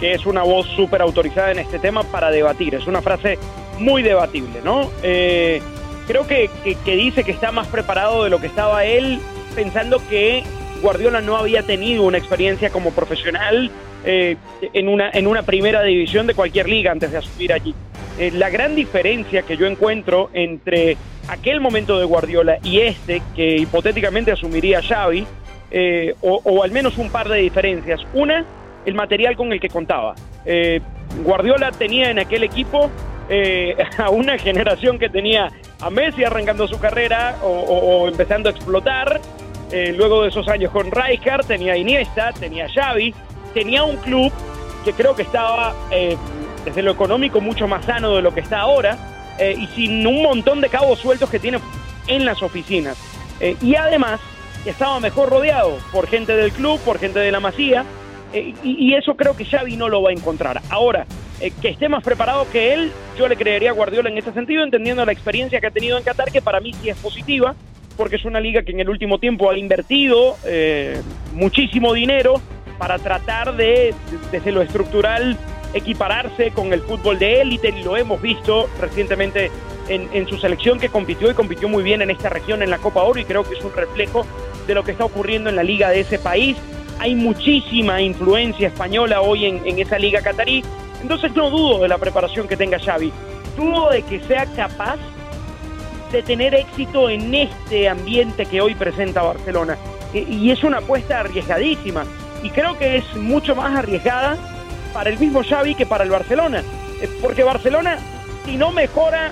que 0.00 0.12
es 0.12 0.26
una 0.26 0.42
voz 0.42 0.66
súper 0.76 1.00
autorizada 1.00 1.52
en 1.52 1.60
este 1.60 1.78
tema 1.78 2.02
para 2.02 2.30
debatir. 2.30 2.74
Es 2.74 2.86
una 2.86 3.00
frase 3.00 3.38
muy 3.78 4.02
debatible, 4.02 4.60
¿no? 4.62 4.90
Eh, 5.02 5.62
creo 6.06 6.26
que, 6.26 6.48
dice 6.84 7.24
que 7.24 7.32
está 7.32 7.52
más 7.52 7.66
preparado 7.68 8.24
de 8.24 8.30
lo 8.30 8.40
que 8.40 8.46
estaba 8.46 8.84
él, 8.84 9.18
pensando 9.54 10.00
que 10.08 10.44
Guardiola 10.82 11.20
no 11.20 11.36
había 11.36 11.62
tenido 11.62 12.04
una 12.04 12.18
experiencia 12.18 12.70
como 12.70 12.92
profesional 12.92 13.70
eh, 14.04 14.36
en, 14.72 14.88
una, 14.88 15.10
en 15.10 15.26
una 15.26 15.42
primera 15.42 15.82
división 15.82 16.26
de 16.26 16.34
cualquier 16.34 16.68
liga 16.68 16.92
antes 16.92 17.10
de 17.10 17.18
asumir 17.18 17.52
allí. 17.52 17.74
eh, 18.18 18.30
la 18.30 18.50
gran 18.50 18.74
diferencia 18.74 19.42
que 19.42 19.56
yo 19.56 19.66
encuentro 19.66 20.30
entre 20.32 20.96
aquel 21.28 21.60
momento 21.60 21.98
de 21.98 22.04
Guardiola 22.04 22.58
y 22.62 22.80
este, 22.80 23.20
que 23.34 23.56
hipotéticamente 23.56 24.30
asumiría 24.30 24.80
Xavi, 24.80 25.26
eh, 25.70 26.14
o, 26.20 26.62
al 26.62 26.70
menos 26.70 26.96
un 26.98 27.10
par 27.10 27.28
de 27.28 27.38
diferencias. 27.38 28.00
Una, 28.14 28.44
el 28.84 28.94
material 28.94 29.36
con 29.36 29.52
el 29.52 29.58
que 29.58 29.68
contaba. 29.68 30.14
Eh, 30.44 30.80
Guardiola 31.24 31.72
tenía 31.72 32.10
en 32.10 32.20
aquel 32.20 32.44
equipo 32.44 32.90
a 33.98 34.10
una 34.10 34.38
generación 34.38 35.00
que 35.00 35.08
tenía 35.08 35.50
a 35.80 35.90
Messi 35.90 36.24
arrancando 36.24 36.66
su 36.66 36.78
carrera 36.78 37.36
o, 37.42 38.08
empezando 38.08 38.48
a 38.48 38.52
explotar. 38.52 39.20
luego 39.70 40.22
de 40.22 40.28
esos 40.28 40.48
años 40.48 40.70
con 40.72 40.90
Rijkaard, 40.90 41.46
tenía 41.46 41.76
Iniesta, 41.76 42.32
tenía 42.32 42.68
Xavi, 42.68 43.14
tenía 43.52 43.84
un 43.84 43.96
club 43.96 44.32
que 44.84 44.92
creo 44.92 45.14
que 45.14 45.22
estaba 45.22 45.74
desde 46.66 46.82
lo 46.82 46.90
económico 46.90 47.40
mucho 47.40 47.68
más 47.68 47.84
sano 47.84 48.14
de 48.16 48.22
lo 48.22 48.34
que 48.34 48.40
está 48.40 48.60
ahora 48.60 48.98
eh, 49.38 49.54
y 49.58 49.66
sin 49.68 50.06
un 50.06 50.22
montón 50.22 50.60
de 50.60 50.68
cabos 50.68 50.98
sueltos 50.98 51.30
que 51.30 51.38
tiene 51.38 51.58
en 52.06 52.24
las 52.24 52.42
oficinas. 52.42 52.96
Eh, 53.40 53.56
y 53.60 53.76
además 53.76 54.20
estaba 54.64 54.98
mejor 54.98 55.28
rodeado 55.28 55.78
por 55.92 56.08
gente 56.08 56.36
del 56.36 56.52
club, 56.52 56.80
por 56.80 56.98
gente 56.98 57.20
de 57.20 57.30
la 57.30 57.40
Masía, 57.40 57.84
eh, 58.32 58.54
y, 58.64 58.94
eso 58.94 59.14
creo 59.14 59.36
que 59.36 59.44
Xavi 59.44 59.76
no 59.76 59.88
lo 59.88 60.02
va 60.02 60.10
a 60.10 60.12
encontrar. 60.12 60.60
Ahora, 60.70 61.06
que 61.38 61.68
esté 61.68 61.88
más 61.88 62.02
preparado 62.02 62.46
que 62.50 62.72
él, 62.72 62.92
yo 63.18 63.28
le 63.28 63.36
creería 63.36 63.70
a 63.70 63.74
Guardiola 63.74 64.08
en 64.08 64.18
ese 64.18 64.32
sentido, 64.32 64.64
entendiendo 64.64 65.04
la 65.04 65.12
experiencia 65.12 65.60
que 65.60 65.66
ha 65.66 65.70
tenido 65.70 65.98
en 65.98 66.04
Qatar, 66.04 66.30
que 66.30 66.42
para 66.42 66.60
mí 66.60 66.72
sí 66.74 66.88
es 66.88 66.96
positiva, 66.96 67.54
porque 67.96 68.16
es 68.16 68.24
una 68.24 68.40
liga 68.40 68.62
que 68.62 68.72
en 68.72 68.80
el 68.80 68.88
último 68.88 69.18
tiempo 69.18 69.50
ha 69.50 69.58
invertido 69.58 70.36
muchísimo 71.32 71.92
dinero 71.94 72.40
para 72.78 72.98
tratar 72.98 73.56
de, 73.56 73.94
desde 74.30 74.52
lo 74.52 74.62
estructural, 74.62 75.36
equipararse 75.74 76.50
con 76.50 76.72
el 76.72 76.80
fútbol 76.82 77.18
de 77.18 77.40
élite 77.42 77.68
y 77.68 77.82
lo 77.82 77.96
hemos 77.96 78.20
visto 78.20 78.68
recientemente 78.80 79.50
en, 79.88 80.26
su 80.26 80.36
selección 80.38 80.80
que 80.80 80.88
compitió 80.88 81.30
y 81.30 81.34
compitió 81.34 81.68
muy 81.68 81.82
bien 81.82 82.02
en 82.02 82.10
esta 82.10 82.28
región 82.28 82.62
en 82.62 82.70
la 82.70 82.78
Copa 82.78 83.02
Oro 83.02 83.20
y 83.20 83.24
creo 83.24 83.44
que 83.44 83.54
es 83.54 83.64
un 83.64 83.72
reflejo 83.72 84.26
de 84.66 84.74
lo 84.74 84.82
que 84.82 84.92
está 84.92 85.04
ocurriendo 85.04 85.48
en 85.48 85.56
la 85.56 85.62
liga 85.62 85.90
de 85.90 86.00
ese 86.00 86.18
país. 86.18 86.56
Hay 86.98 87.14
muchísima 87.14 88.00
influencia 88.00 88.68
española 88.68 89.20
hoy 89.20 89.46
en, 89.46 89.66
en 89.66 89.78
esa 89.78 89.98
liga 89.98 90.22
catarí, 90.22 90.64
entonces 91.06 91.36
no 91.36 91.50
dudo 91.50 91.78
de 91.78 91.86
la 91.86 91.98
preparación 91.98 92.48
que 92.48 92.56
tenga 92.56 92.80
Xavi, 92.80 93.12
dudo 93.56 93.90
de 93.90 94.02
que 94.02 94.18
sea 94.24 94.44
capaz 94.56 94.96
de 96.10 96.20
tener 96.20 96.52
éxito 96.52 97.08
en 97.08 97.32
este 97.32 97.88
ambiente 97.88 98.44
que 98.44 98.60
hoy 98.60 98.74
presenta 98.74 99.22
Barcelona. 99.22 99.78
Y 100.12 100.50
es 100.50 100.64
una 100.64 100.78
apuesta 100.78 101.20
arriesgadísima. 101.20 102.04
Y 102.42 102.50
creo 102.50 102.76
que 102.76 102.96
es 102.96 103.14
mucho 103.14 103.54
más 103.54 103.78
arriesgada 103.78 104.36
para 104.92 105.08
el 105.10 105.16
mismo 105.20 105.44
Xavi 105.44 105.76
que 105.76 105.86
para 105.86 106.02
el 106.02 106.10
Barcelona. 106.10 106.64
Eh, 107.00 107.08
porque 107.22 107.44
Barcelona, 107.44 107.98
si 108.44 108.56
no 108.56 108.72
mejora, 108.72 109.30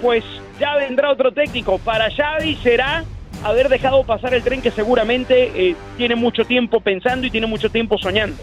pues 0.00 0.22
ya 0.60 0.76
vendrá 0.76 1.10
otro 1.10 1.32
técnico. 1.32 1.78
Para 1.78 2.08
Xavi 2.08 2.54
será 2.62 3.02
haber 3.42 3.68
dejado 3.68 4.04
pasar 4.04 4.32
el 4.32 4.44
tren 4.44 4.62
que 4.62 4.70
seguramente 4.70 5.70
eh, 5.70 5.74
tiene 5.96 6.14
mucho 6.14 6.44
tiempo 6.44 6.78
pensando 6.78 7.26
y 7.26 7.32
tiene 7.32 7.48
mucho 7.48 7.68
tiempo 7.68 7.98
soñando. 7.98 8.40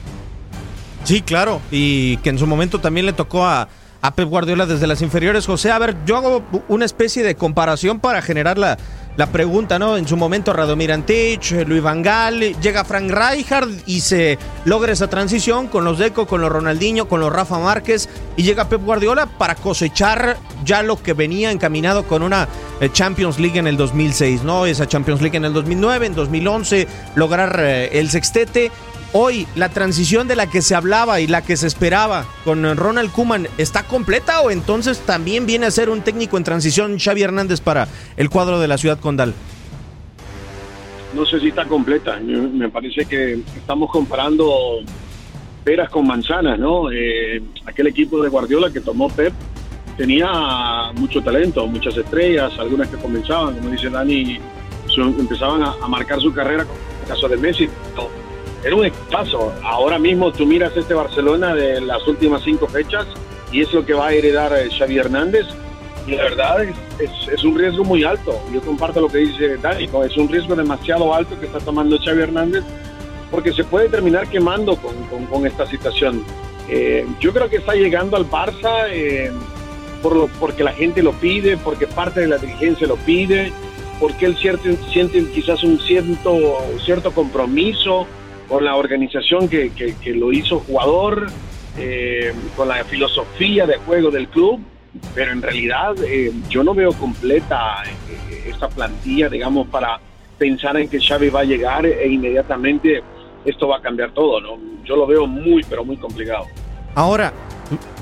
Sí, 1.04 1.22
claro, 1.22 1.62
y 1.70 2.18
que 2.18 2.30
en 2.30 2.40
su 2.40 2.48
momento 2.48 2.80
también 2.80 3.06
le 3.06 3.14
tocó 3.14 3.46
a, 3.46 3.68
Pep 4.16 4.28
Guardiola 4.28 4.66
desde 4.66 4.86
las 4.86 5.02
inferiores. 5.02 5.46
José, 5.46 5.72
a 5.72 5.80
ver, 5.80 5.96
yo 6.06 6.18
hago 6.18 6.44
una 6.68 6.84
especie 6.84 7.24
de 7.24 7.36
comparación 7.36 8.02
para 8.02 8.22
generar 8.22 8.58
la, 8.58 8.78
la 9.16 9.28
pregunta, 9.28 9.78
¿no? 9.78 9.96
En 9.96 10.08
su 10.08 10.18
momento 10.18 10.54
Radomir 10.54 10.92
Antich, 10.92 11.66
Luis 11.68 11.82
Van 11.82 12.02
Gaal, 12.02 12.60
llega 12.60 12.84
Frank 12.84 13.12
Rijkaard 13.12 13.70
y 13.86 14.02
se 14.02 14.38
logra 14.66 14.92
esa 14.92 15.08
transición 15.08 15.68
con 15.68 15.86
los 15.86 16.00
Deco, 16.00 16.26
con 16.26 16.42
los 16.42 16.52
Ronaldinho, 16.52 17.08
con 17.08 17.20
los 17.20 17.32
Rafa 17.32 17.60
Márquez 17.60 18.10
y 18.36 18.44
llega 18.44 18.68
Pep 18.68 18.84
Guardiola 18.84 19.28
para 19.28 19.56
cosechar 19.56 20.38
ya 20.66 20.82
lo 20.82 21.02
que 21.02 21.14
venía 21.14 21.52
encaminado 21.52 22.04
con 22.04 22.24
una 22.24 22.48
eh, 22.82 22.90
Champions 22.92 23.40
League 23.40 23.60
en 23.60 23.68
el 23.68 23.78
2006, 23.78 24.44
¿no? 24.44 24.66
Esa 24.66 24.88
Champions 24.88 25.22
League 25.22 25.38
en 25.38 25.46
el 25.46 25.54
2009, 25.54 26.08
en 26.08 26.16
2011 26.16 26.88
lograr 27.16 27.58
eh, 27.60 28.00
el 28.00 28.10
sextete 28.10 28.72
Hoy, 29.16 29.46
la 29.56 29.70
transición 29.70 30.28
de 30.28 30.36
la 30.36 30.50
que 30.50 30.64
se 30.64 30.74
hablaba 30.74 31.20
y 31.20 31.28
la 31.28 31.44
que 31.44 31.56
se 31.56 31.68
esperaba 31.68 32.26
con 32.44 32.76
Ronald 32.76 33.12
Kuman 33.12 33.48
está 33.60 33.84
completa 33.84 34.42
o 34.42 34.50
entonces 34.50 35.02
también 35.02 35.46
viene 35.46 35.68
a 35.68 35.72
ser 35.72 35.92
un 35.92 36.02
técnico 36.02 36.36
en 36.36 36.44
transición 36.44 36.98
Xavi 36.98 37.22
Hernández 37.22 37.62
para 37.62 37.88
el 38.18 38.32
cuadro 38.32 38.60
de 38.60 38.68
la 38.68 38.80
ciudad 38.80 39.00
condal? 39.00 39.36
No 41.14 41.28
sé 41.28 41.40
si 41.40 41.50
está 41.50 41.66
completa. 41.66 42.20
Me 42.20 42.70
parece 42.70 43.06
que 43.06 43.34
estamos 43.56 43.92
comparando 43.92 44.80
peras 45.64 45.92
con 45.92 46.08
manzanas, 46.08 46.58
¿no? 46.58 46.92
Eh, 46.92 47.40
aquel 47.68 47.86
equipo 47.86 48.20
de 48.20 48.30
Guardiola 48.30 48.74
que 48.74 48.82
tomó 48.82 49.10
Pep 49.10 49.32
tenía 49.96 50.92
mucho 50.96 51.22
talento, 51.22 51.68
muchas 51.68 51.96
estrellas, 51.98 52.52
algunas 52.58 52.90
que 52.90 52.98
comenzaban, 52.98 53.58
como 53.58 53.70
dice 53.70 53.92
Dani, 53.92 54.40
empezaban 55.20 55.62
a, 55.62 55.88
marcar 55.88 56.20
su 56.20 56.34
carrera, 56.34 56.66
como 56.66 56.80
el 57.04 57.08
caso 57.08 57.30
de 57.30 57.38
Messi 57.38 57.70
era 58.64 58.76
un 58.76 58.90
paso. 59.12 59.54
Ahora 59.64 60.00
mismo 60.00 60.32
tú 60.32 60.46
miras 60.46 60.76
este 60.76 60.94
Barcelona 60.94 61.54
de 61.54 61.82
las 61.82 62.06
últimas 62.08 62.44
cinco 62.44 62.68
fechas 62.68 63.06
y 63.52 63.62
es 63.62 63.74
lo 63.74 63.86
que 63.86 63.94
va 63.94 64.08
a 64.08 64.14
heredar 64.14 64.54
eh, 64.54 64.70
Xavi 64.78 64.98
Hernández. 64.98 65.46
Y 66.08 66.16
la 66.16 66.24
verdad 66.24 66.64
es, 66.64 67.28
es, 67.32 67.44
un 67.44 67.58
riesgo 67.58 67.84
muy 67.84 68.04
alto. 68.04 68.38
Yo 68.54 68.62
comparto 68.62 69.00
lo 69.00 69.08
que 69.08 69.20
dice 69.20 69.58
Dani, 69.58 69.90
es 70.06 70.18
un 70.18 70.28
riesgo 70.28 70.56
demasiado 70.56 71.14
alto 71.14 71.40
que 71.40 71.46
está 71.46 71.60
tomando 71.60 71.98
Xavi 71.98 72.22
Hernández 72.22 72.64
porque 73.32 73.52
se 73.52 73.64
puede 73.64 73.90
terminar 73.90 74.28
quemando 74.28 74.76
con, 74.76 74.94
con, 75.26 75.48
esta 75.48 75.66
situación. 75.66 76.24
Eh, 76.70 77.06
yo 77.20 77.34
creo 77.34 77.50
que 77.50 77.58
está 77.58 77.74
llegando 77.74 78.16
al 78.16 78.30
Barça 78.30 78.86
eh, 78.92 79.32
por 80.04 80.16
lo, 80.16 80.28
porque 80.40 80.64
la 80.64 80.74
gente 80.74 81.02
lo 81.02 81.14
pide, 81.14 81.58
porque 81.58 81.88
parte 81.88 82.22
de 82.22 82.28
la 82.28 82.38
dirigencia 82.38 82.86
lo 82.86 82.96
pide, 82.98 83.52
porque 84.00 84.28
él 84.28 84.38
cierto, 84.38 84.70
siente 84.92 85.26
quizás 85.32 85.64
un 85.64 85.80
cierto, 85.80 86.60
cierto 86.86 87.12
compromiso 87.12 88.06
con 88.48 88.64
la 88.66 88.76
organización 88.76 89.48
que, 89.48 89.72
que, 89.72 90.14
lo 90.14 90.32
hizo 90.32 90.60
jugador, 90.60 91.28
eh, 91.78 92.34
con 92.56 92.68
la 92.68 92.84
filosofía 92.84 93.66
de 93.66 93.78
juego 93.78 94.12
del 94.12 94.28
club, 94.28 94.60
pero 95.16 95.32
en 95.32 95.42
realidad 95.42 95.96
eh, 96.04 96.32
yo 96.50 96.64
no 96.64 96.74
veo 96.74 96.94
completa 96.94 97.84
eh, 97.84 98.44
esta 98.50 98.70
plantilla, 98.70 99.30
digamos, 99.30 99.68
para 99.68 100.00
pensar 100.38 100.78
en 100.78 100.88
que 100.88 101.00
Xavi 101.00 101.30
va 101.30 101.42
a 101.42 101.46
llegar 101.46 101.86
e 101.86 102.08
inmediatamente 102.08 103.02
esto 103.46 103.68
va 103.68 103.78
a 103.78 103.82
cambiar 103.82 104.12
todo, 104.12 104.40
¿no? 104.40 104.58
Yo 104.84 104.96
lo 104.96 105.08
veo 105.08 105.28
muy, 105.28 105.64
pero 105.70 105.84
muy 105.84 105.98
complicado. 105.98 106.46
Ahora, 106.96 107.34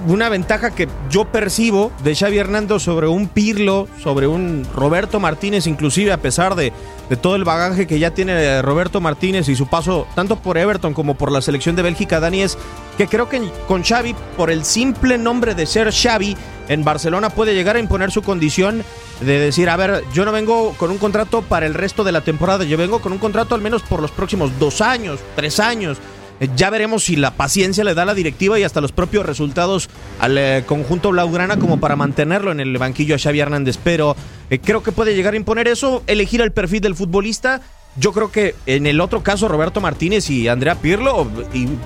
una 0.07 0.29
ventaja 0.29 0.73
que 0.73 0.87
yo 1.09 1.25
percibo 1.25 1.91
de 2.03 2.15
Xavi 2.15 2.37
Hernández 2.37 2.81
sobre 2.81 3.07
un 3.07 3.27
Pirlo, 3.27 3.87
sobre 3.99 4.27
un 4.27 4.65
Roberto 4.73 5.19
Martínez, 5.19 5.67
inclusive 5.67 6.11
a 6.11 6.17
pesar 6.17 6.55
de, 6.55 6.73
de, 7.11 7.17
todo 7.17 7.35
el 7.35 7.43
bagaje 7.43 7.85
que 7.85 7.99
ya 7.99 8.11
tiene 8.11 8.61
Roberto 8.61 9.01
Martínez 9.01 9.49
y 9.49 9.55
su 9.55 9.67
paso 9.67 10.07
tanto 10.15 10.37
por 10.37 10.57
Everton 10.57 10.93
como 10.93 11.15
por 11.15 11.31
la 11.31 11.41
selección 11.41 11.75
de 11.75 11.81
Bélgica, 11.81 12.19
Dani, 12.19 12.41
es 12.41 12.57
que 12.97 13.07
creo 13.07 13.29
que 13.29 13.41
con 13.67 13.83
Xavi, 13.83 14.15
por 14.37 14.49
el 14.49 14.63
simple 14.63 15.17
nombre 15.17 15.53
de 15.53 15.65
ser 15.65 15.91
Xavi, 15.93 16.37
en 16.67 16.83
Barcelona 16.83 17.29
puede 17.29 17.53
llegar 17.53 17.75
a 17.75 17.79
imponer 17.79 18.11
su 18.11 18.21
condición 18.21 18.83
de 19.19 19.39
decir, 19.39 19.69
a 19.69 19.75
ver, 19.75 20.03
yo 20.13 20.23
no 20.25 20.31
vengo 20.31 20.73
con 20.77 20.89
un 20.89 20.97
contrato 20.97 21.41
para 21.41 21.65
el 21.65 21.73
resto 21.73 22.03
de 22.03 22.13
la 22.13 22.21
temporada, 22.21 22.63
yo 22.63 22.77
vengo 22.77 23.01
con 23.01 23.11
un 23.11 23.19
contrato 23.19 23.55
al 23.55 23.61
menos 23.61 23.81
por 23.81 24.01
los 24.01 24.11
próximos 24.11 24.57
dos 24.57 24.81
años, 24.81 25.19
tres 25.35 25.59
años. 25.59 25.97
Eh, 26.39 26.49
ya 26.55 26.71
veremos 26.71 27.03
si 27.03 27.17
la 27.17 27.35
paciencia 27.35 27.83
le 27.83 27.93
da 27.93 28.03
la 28.03 28.15
directiva 28.15 28.57
y 28.57 28.63
hasta 28.63 28.81
los 28.81 28.91
propios 28.91 29.25
resultados 29.25 29.89
al 30.19 30.37
eh, 30.37 30.63
conjunto 30.65 31.11
blaugrana 31.11 31.57
como 31.57 31.79
para 31.79 31.95
mantenerlo 31.95 32.51
en 32.51 32.59
el 32.59 32.77
banquillo 32.77 33.15
a 33.15 33.19
Xavi 33.19 33.39
Hernández. 33.41 33.77
Pero 33.83 34.15
eh, 34.51 34.59
creo 34.59 34.83
que 34.83 34.91
puede 34.91 35.15
llegar 35.15 35.33
a 35.33 35.37
imponer 35.37 35.67
eso, 35.67 36.03
elegir 36.05 36.41
el 36.41 36.51
perfil 36.51 36.81
del 36.81 36.93
futbolista. 36.93 37.61
Yo 37.95 38.13
creo 38.13 38.31
que 38.31 38.53
en 38.67 38.85
el 38.85 39.01
otro 39.01 39.23
caso 39.23 39.47
Roberto 39.47 39.81
Martínez 39.81 40.29
y 40.29 40.47
Andrea 40.47 40.75
Pirlo 40.75 41.27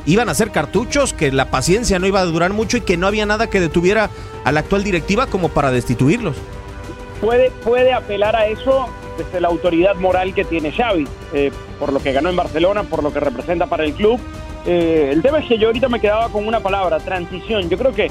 iban 0.05 0.27
a 0.27 0.35
ser 0.35 0.51
cartuchos, 0.51 1.13
que 1.13 1.31
la 1.31 1.49
paciencia 1.49 1.97
no 1.97 2.05
iba 2.05 2.19
a 2.19 2.25
durar 2.25 2.51
mucho 2.51 2.77
y 2.77 2.81
que 2.81 2.97
no 2.97 3.07
había 3.07 3.25
nada 3.25 3.49
que 3.49 3.61
detuviera 3.61 4.09
a 4.43 4.51
la 4.51 4.59
actual 4.59 4.83
directiva 4.83 5.27
como 5.27 5.49
para 5.49 5.71
destituirlos. 5.71 6.35
Puede, 7.21 7.49
puede 7.63 7.93
apelar 7.93 8.35
a 8.35 8.47
eso 8.47 8.87
desde 9.17 9.39
la 9.39 9.47
autoridad 9.47 9.95
moral 9.95 10.35
que 10.35 10.43
tiene 10.43 10.71
Xavi, 10.71 11.07
por 11.79 11.93
lo 11.93 11.99
que 11.99 12.11
ganó 12.11 12.29
en 12.29 12.35
Barcelona, 12.35 12.83
por 12.83 13.01
lo 13.01 13.13
que 13.13 13.21
representa 13.21 13.65
para 13.65 13.85
el 13.85 13.93
club 13.93 14.19
eh, 14.65 15.11
el 15.11 15.21
tema 15.21 15.39
es 15.39 15.45
que 15.45 15.57
yo 15.57 15.67
ahorita 15.67 15.89
me 15.89 15.99
quedaba 15.99 16.29
con 16.29 16.47
una 16.47 16.59
palabra, 16.59 16.99
transición. 16.99 17.69
Yo 17.69 17.77
creo 17.77 17.93
que 17.93 18.09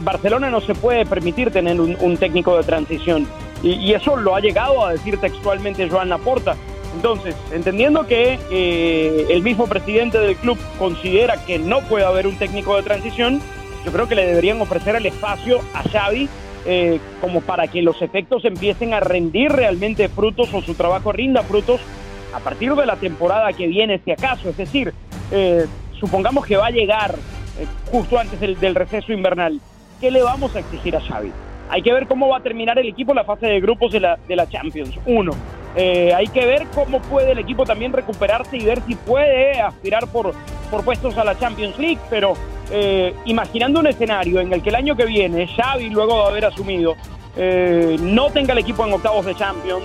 Barcelona 0.00 0.50
no 0.50 0.60
se 0.60 0.74
puede 0.74 1.04
permitir 1.04 1.50
tener 1.50 1.80
un, 1.80 2.16
técnico 2.16 2.56
de 2.56 2.62
transición. 2.62 3.26
Y, 3.62 3.92
eso 3.92 4.16
lo 4.16 4.34
ha 4.34 4.40
llegado 4.40 4.84
a 4.84 4.92
decir 4.92 5.18
textualmente 5.18 5.88
Joan 5.88 6.08
Laporta. 6.08 6.56
Entonces, 6.94 7.36
entendiendo 7.52 8.06
que 8.06 8.38
eh, 8.50 9.26
el 9.30 9.42
mismo 9.42 9.66
presidente 9.66 10.18
del 10.18 10.36
club 10.36 10.58
considera 10.78 11.44
que 11.44 11.58
no 11.58 11.80
puede 11.82 12.04
haber 12.04 12.26
un 12.26 12.36
técnico 12.36 12.76
de 12.76 12.82
transición, 12.82 13.40
yo 13.84 13.92
creo 13.92 14.08
que 14.08 14.14
le 14.14 14.26
deberían 14.26 14.60
ofrecer 14.60 14.96
el 14.96 15.06
espacio 15.06 15.60
a 15.74 15.82
Xavi 15.88 16.28
eh, 16.66 17.00
como 17.22 17.40
para 17.40 17.68
que 17.68 17.80
los 17.80 18.02
efectos 18.02 18.44
empiecen 18.44 18.92
a 18.92 19.00
rendir 19.00 19.50
realmente 19.50 20.08
frutos 20.08 20.52
o 20.52 20.60
su 20.60 20.74
trabajo 20.74 21.10
rinda 21.10 21.42
frutos 21.42 21.80
a 22.34 22.40
partir 22.40 22.74
de 22.74 22.84
la 22.84 22.96
temporada 22.96 23.52
que 23.54 23.66
viene, 23.66 24.00
si 24.04 24.10
acaso. 24.10 24.50
Es 24.50 24.56
decir, 24.56 24.92
eh, 25.30 25.66
supongamos 25.98 26.44
que 26.44 26.56
va 26.56 26.66
a 26.66 26.70
llegar 26.70 27.14
eh, 27.58 27.66
justo 27.90 28.18
antes 28.18 28.40
del, 28.40 28.74
receso 28.74 29.12
invernal. 29.12 29.60
¿qué 30.00 30.10
le 30.10 30.22
vamos 30.22 30.54
a 30.56 30.60
exigir 30.60 30.96
a 30.96 31.00
Xavi? 31.00 31.30
Hay 31.70 31.82
que 31.82 31.92
ver 31.92 32.06
cómo 32.06 32.28
va 32.28 32.38
a 32.38 32.42
terminar 32.42 32.78
el 32.78 32.88
equipo 32.88 33.14
la 33.14 33.24
fase 33.24 33.46
de 33.46 33.60
grupos 33.60 33.92
de 33.92 34.00
la, 34.00 34.18
de 34.28 34.34
la 34.36 34.48
Champions. 34.48 34.98
Uno, 35.06 35.32
eh, 35.76 36.12
hay 36.14 36.26
que 36.26 36.44
ver 36.44 36.66
cómo 36.74 37.00
puede 37.00 37.30
el 37.30 37.38
equipo 37.38 37.64
también 37.64 37.92
recuperarse 37.92 38.56
y 38.56 38.64
ver 38.64 38.82
si 38.86 38.96
puede 38.96 39.60
aspirar 39.60 40.08
por, 40.08 40.34
por 40.70 40.84
puestos 40.84 41.16
a 41.16 41.24
la 41.24 41.38
Champions 41.38 41.78
League, 41.78 42.00
pero 42.10 42.34
eh, 42.72 43.14
imaginando 43.24 43.78
un 43.78 43.86
escenario 43.86 44.40
en 44.40 44.52
el 44.52 44.62
que 44.62 44.70
el 44.70 44.74
año 44.74 44.96
que 44.96 45.06
viene 45.06 45.46
Xavi, 45.46 45.90
luego 45.90 46.22
de 46.22 46.28
haber 46.28 46.44
asumido, 46.46 46.96
eh, 47.36 47.96
no 48.00 48.30
tenga 48.30 48.52
el 48.52 48.58
equipo 48.58 48.84
en 48.84 48.92
octavos 48.92 49.24
de 49.24 49.36
Champions, 49.36 49.84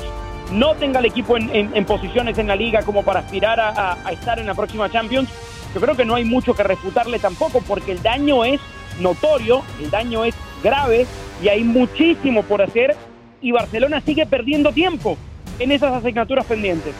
no 0.51 0.73
tenga 0.75 0.99
el 0.99 1.05
equipo 1.05 1.37
en, 1.37 1.85
posiciones 1.85 2.37
en 2.39 2.47
la 2.47 2.55
liga 2.55 2.81
como 2.81 3.03
para 3.03 3.19
aspirar 3.19 3.59
a, 3.59 3.97
a, 4.03 4.11
estar 4.11 4.39
en 4.39 4.47
la 4.47 4.55
próxima 4.55 4.89
Champions, 4.91 5.29
yo 5.73 5.81
creo 5.81 5.95
que 5.95 6.05
no 6.05 6.15
hay 6.15 6.23
mucho 6.23 6.55
que 6.55 6.63
refutarle 6.63 7.19
tampoco 7.19 7.61
porque 7.67 7.91
el 7.91 8.01
daño 8.01 8.43
es 8.43 8.59
notorio, 8.99 9.61
el 9.81 9.91
daño 9.91 10.23
es 10.23 10.35
grave 10.63 11.05
y 11.43 11.49
hay 11.49 11.63
muchísimo 11.63 12.43
por 12.43 12.61
hacer 12.61 12.95
y 13.41 13.51
Barcelona 13.51 14.01
sigue 14.01 14.25
perdiendo 14.25 14.71
tiempo 14.71 15.17
en 15.59 15.71
esas 15.71 15.93
asignaturas 15.93 16.45
pendientes. 16.45 16.93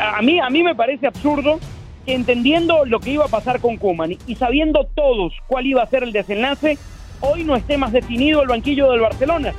A 0.00 0.22
mí, 0.22 0.40
a 0.40 0.50
mí 0.50 0.62
me 0.62 0.74
parece 0.74 1.06
absurdo 1.06 1.58
que 2.04 2.14
entendiendo 2.14 2.84
lo 2.84 3.00
que 3.00 3.10
iba 3.10 3.24
a 3.24 3.28
pasar 3.28 3.60
con 3.60 3.76
Kuman 3.76 4.16
y 4.26 4.34
sabiendo 4.36 4.88
todos 4.94 5.32
cuál 5.46 5.66
iba 5.66 5.82
a 5.82 5.86
ser 5.86 6.02
el 6.02 6.12
desenlace, 6.12 6.78
hoy 7.20 7.44
no 7.44 7.56
esté 7.56 7.76
más 7.76 7.92
definido 7.92 8.42
el 8.42 8.48
banquillo 8.48 8.90
del 8.90 9.00
Barcelona. 9.00 9.52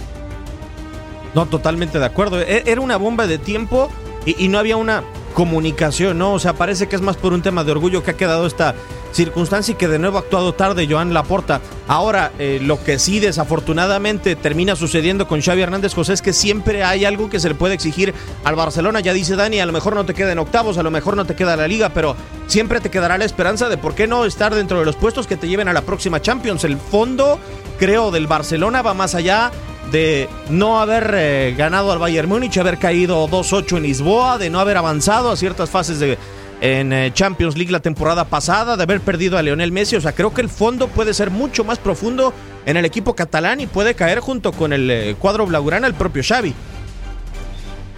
No, 1.35 1.45
totalmente 1.45 1.99
de 1.99 2.05
acuerdo. 2.05 2.41
E, 2.41 2.63
era 2.65 2.81
una 2.81 2.97
bomba 2.97 3.27
de 3.27 3.37
tiempo 3.37 3.89
y, 4.25 4.43
y 4.43 4.47
no 4.47 4.57
había 4.57 4.77
una 4.77 5.03
comunicación, 5.33 6.17
¿no? 6.17 6.33
O 6.33 6.39
sea, 6.39 6.53
parece 6.53 6.87
que 6.87 6.95
es 6.95 7.01
más 7.01 7.17
por 7.17 7.33
un 7.33 7.41
tema 7.41 7.63
de 7.63 7.71
orgullo 7.71 8.03
que 8.03 8.11
ha 8.11 8.17
quedado 8.17 8.47
esta 8.47 8.73
circunstancia 9.11 9.73
y 9.73 9.75
que 9.75 9.87
de 9.87 9.99
nuevo 9.99 10.17
ha 10.17 10.21
actuado 10.21 10.53
tarde 10.53 10.87
Joan 10.89 11.13
Laporta. 11.13 11.61
Ahora, 11.87 12.31
eh, 12.39 12.59
lo 12.61 12.83
que 12.83 12.99
sí 12.99 13.19
desafortunadamente 13.19 14.35
termina 14.35 14.75
sucediendo 14.75 15.27
con 15.27 15.41
Xavi 15.41 15.61
Hernández 15.61 15.93
José 15.93 16.13
es 16.13 16.21
que 16.21 16.33
siempre 16.33 16.83
hay 16.83 17.05
algo 17.05 17.29
que 17.29 17.39
se 17.39 17.49
le 17.49 17.55
puede 17.55 17.73
exigir 17.73 18.13
al 18.43 18.55
Barcelona. 18.55 18.99
Ya 18.99 19.13
dice 19.13 19.35
Dani, 19.35 19.59
a 19.59 19.65
lo 19.65 19.71
mejor 19.71 19.95
no 19.95 20.05
te 20.05 20.13
queda 20.13 20.31
en 20.31 20.39
octavos, 20.39 20.77
a 20.77 20.83
lo 20.83 20.91
mejor 20.91 21.15
no 21.15 21.25
te 21.25 21.35
queda 21.35 21.55
la 21.55 21.67
liga, 21.67 21.89
pero 21.89 22.15
siempre 22.47 22.79
te 22.79 22.91
quedará 22.91 23.17
la 23.17 23.25
esperanza 23.25 23.69
de 23.69 23.77
por 23.77 23.95
qué 23.95 24.07
no 24.07 24.25
estar 24.25 24.53
dentro 24.53 24.79
de 24.79 24.85
los 24.85 24.95
puestos 24.95 25.27
que 25.27 25.37
te 25.37 25.47
lleven 25.47 25.67
a 25.67 25.73
la 25.73 25.81
próxima 25.81 26.21
Champions. 26.21 26.63
El 26.63 26.77
fondo, 26.77 27.39
creo, 27.77 28.11
del 28.11 28.27
Barcelona 28.27 28.81
va 28.81 28.93
más 28.93 29.15
allá 29.15 29.51
de 29.91 30.29
no 30.49 30.79
haber 30.79 31.11
eh, 31.15 31.55
ganado 31.57 31.91
al 31.91 31.99
Bayern 31.99 32.29
Múnich, 32.29 32.57
haber 32.57 32.77
caído 32.77 33.27
2-8 33.27 33.77
en 33.77 33.83
Lisboa, 33.83 34.37
de 34.37 34.49
no 34.49 34.59
haber 34.59 34.77
avanzado 34.77 35.31
a 35.31 35.37
ciertas 35.37 35.69
fases 35.69 35.99
de 35.99 36.17
en 36.61 36.91
eh, 36.91 37.11
Champions 37.13 37.57
League 37.57 37.71
la 37.71 37.79
temporada 37.79 38.25
pasada, 38.25 38.75
de 38.75 38.83
haber 38.83 38.99
perdido 39.01 39.37
a 39.37 39.41
Leonel 39.41 39.71
Messi. 39.71 39.95
O 39.95 40.01
sea, 40.01 40.11
creo 40.11 40.33
que 40.33 40.41
el 40.41 40.49
fondo 40.49 40.87
puede 40.87 41.13
ser 41.13 41.31
mucho 41.31 41.63
más 41.63 41.79
profundo 41.79 42.33
en 42.65 42.77
el 42.77 42.85
equipo 42.85 43.15
catalán 43.15 43.59
y 43.59 43.67
puede 43.67 43.93
caer 43.93 44.19
junto 44.19 44.51
con 44.51 44.73
el 44.73 44.89
eh, 44.89 45.15
cuadro 45.17 45.45
blaugrana 45.45 45.87
el 45.87 45.93
propio 45.93 46.23
Xavi. 46.23 46.53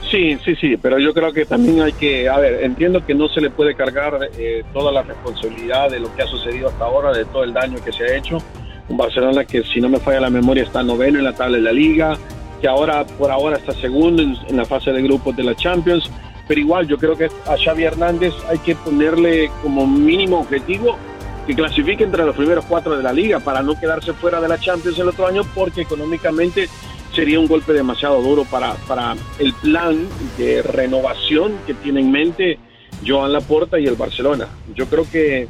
Sí, 0.09 0.37
sí, 0.43 0.55
sí, 0.57 0.75
pero 0.75 0.99
yo 0.99 1.13
creo 1.13 1.31
que 1.31 1.45
también 1.45 1.81
hay 1.81 1.93
que, 1.93 2.27
a 2.27 2.37
ver, 2.37 2.63
entiendo 2.63 3.05
que 3.05 3.15
no 3.15 3.29
se 3.29 3.39
le 3.39 3.49
puede 3.49 3.75
cargar 3.75 4.19
eh, 4.37 4.63
toda 4.73 4.91
la 4.91 5.03
responsabilidad 5.03 5.89
de 5.89 6.01
lo 6.01 6.13
que 6.13 6.23
ha 6.23 6.27
sucedido 6.27 6.67
hasta 6.67 6.83
ahora, 6.83 7.13
de 7.13 7.23
todo 7.23 7.45
el 7.45 7.53
daño 7.53 7.77
que 7.83 7.93
se 7.93 8.03
ha 8.03 8.17
hecho. 8.17 8.37
Un 8.89 8.97
Barcelona 8.97 9.45
que, 9.45 9.63
si 9.63 9.79
no 9.79 9.87
me 9.87 9.99
falla 9.99 10.19
la 10.19 10.29
memoria, 10.29 10.63
está 10.63 10.83
noveno 10.83 11.19
en 11.19 11.23
la 11.23 11.33
tabla 11.33 11.57
de 11.57 11.63
la 11.63 11.71
liga, 11.71 12.17
que 12.59 12.67
ahora, 12.67 13.05
por 13.05 13.31
ahora, 13.31 13.55
está 13.55 13.71
segundo 13.71 14.21
en 14.21 14.57
la 14.57 14.65
fase 14.65 14.91
de 14.91 15.01
grupos 15.01 15.33
de 15.37 15.43
la 15.43 15.55
Champions 15.55 16.11
pero 16.47 16.59
igual 16.59 16.87
yo 16.87 16.97
creo 16.97 17.17
que 17.17 17.25
a 17.25 17.57
Xavi 17.57 17.83
Hernández 17.83 18.33
hay 18.49 18.59
que 18.59 18.75
ponerle 18.75 19.51
como 19.61 19.87
mínimo 19.87 20.39
objetivo 20.39 20.97
que 21.47 21.55
clasifique 21.55 22.03
entre 22.03 22.25
los 22.25 22.35
primeros 22.35 22.65
cuatro 22.65 22.95
de 22.95 23.03
la 23.03 23.13
liga 23.13 23.39
para 23.39 23.63
no 23.63 23.79
quedarse 23.79 24.13
fuera 24.13 24.39
de 24.39 24.47
la 24.47 24.59
Champions 24.59 24.99
el 24.99 25.09
otro 25.09 25.27
año 25.27 25.41
porque 25.55 25.81
económicamente 25.81 26.69
sería 27.13 27.39
un 27.39 27.47
golpe 27.47 27.73
demasiado 27.73 28.21
duro 28.21 28.45
para, 28.45 28.73
para 28.87 29.15
el 29.39 29.53
plan 29.53 30.07
de 30.37 30.61
renovación 30.61 31.53
que 31.65 31.73
tiene 31.73 32.01
en 32.01 32.11
mente 32.11 32.59
Joan 33.05 33.33
Laporta 33.33 33.79
y 33.79 33.85
el 33.85 33.95
Barcelona. 33.95 34.47
Yo 34.75 34.85
creo 34.85 35.05
que, 35.11 35.47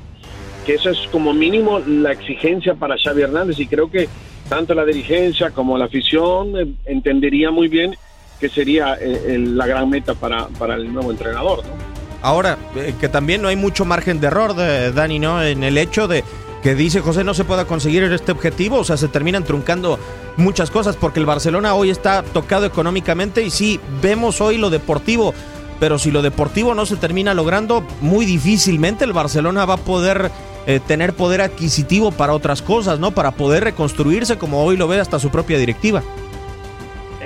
que 0.65 0.75
eso 0.75 0.89
es 0.89 0.99
como 1.11 1.33
mínimo 1.33 1.79
la 1.79 2.13
exigencia 2.13 2.75
para 2.75 2.97
Xavi 2.97 3.21
Hernández 3.21 3.59
y 3.59 3.67
creo 3.67 3.91
que 3.91 4.07
tanto 4.49 4.73
la 4.73 4.85
dirigencia 4.85 5.51
como 5.51 5.77
la 5.77 5.85
afición 5.85 6.57
eh, 6.57 6.73
entendería 6.85 7.51
muy 7.51 7.67
bien 7.67 7.95
que 8.41 8.49
sería 8.49 8.97
eh, 8.99 9.37
la 9.39 9.67
gran 9.67 9.87
meta 9.87 10.15
para, 10.15 10.47
para 10.47 10.73
el 10.73 10.91
nuevo 10.91 11.11
entrenador. 11.11 11.59
¿no? 11.59 11.91
Ahora, 12.23 12.57
eh, 12.75 12.95
que 12.99 13.07
también 13.07 13.41
no 13.41 13.47
hay 13.47 13.55
mucho 13.55 13.85
margen 13.85 14.19
de 14.19 14.27
error, 14.27 14.55
de, 14.55 14.91
Dani, 14.91 15.19
¿no? 15.19 15.43
En 15.43 15.63
el 15.63 15.77
hecho 15.77 16.07
de 16.07 16.23
que 16.63 16.75
dice 16.75 17.01
José 17.01 17.23
no 17.23 17.33
se 17.33 17.43
pueda 17.43 17.65
conseguir 17.65 18.03
este 18.03 18.31
objetivo, 18.31 18.77
o 18.77 18.83
sea, 18.83 18.97
se 18.97 19.07
terminan 19.07 19.43
truncando 19.43 19.97
muchas 20.37 20.69
cosas 20.69 20.95
porque 20.95 21.19
el 21.19 21.25
Barcelona 21.25 21.73
hoy 21.73 21.89
está 21.89 22.21
tocado 22.21 22.65
económicamente 22.65 23.43
y 23.43 23.49
sí, 23.49 23.79
vemos 24.01 24.41
hoy 24.41 24.57
lo 24.57 24.69
deportivo, 24.69 25.33
pero 25.79 25.97
si 25.97 26.11
lo 26.11 26.21
deportivo 26.21 26.75
no 26.75 26.85
se 26.85 26.97
termina 26.97 27.33
logrando, 27.33 27.83
muy 28.01 28.25
difícilmente 28.25 29.05
el 29.05 29.13
Barcelona 29.13 29.65
va 29.65 29.75
a 29.75 29.77
poder 29.77 30.29
eh, 30.67 30.79
tener 30.85 31.13
poder 31.13 31.41
adquisitivo 31.41 32.11
para 32.11 32.33
otras 32.33 32.61
cosas, 32.61 32.99
¿no? 32.99 33.09
Para 33.09 33.31
poder 33.31 33.63
reconstruirse 33.63 34.37
como 34.37 34.63
hoy 34.63 34.77
lo 34.77 34.87
ve 34.87 34.99
hasta 34.99 35.17
su 35.17 35.31
propia 35.31 35.57
directiva 35.57 36.03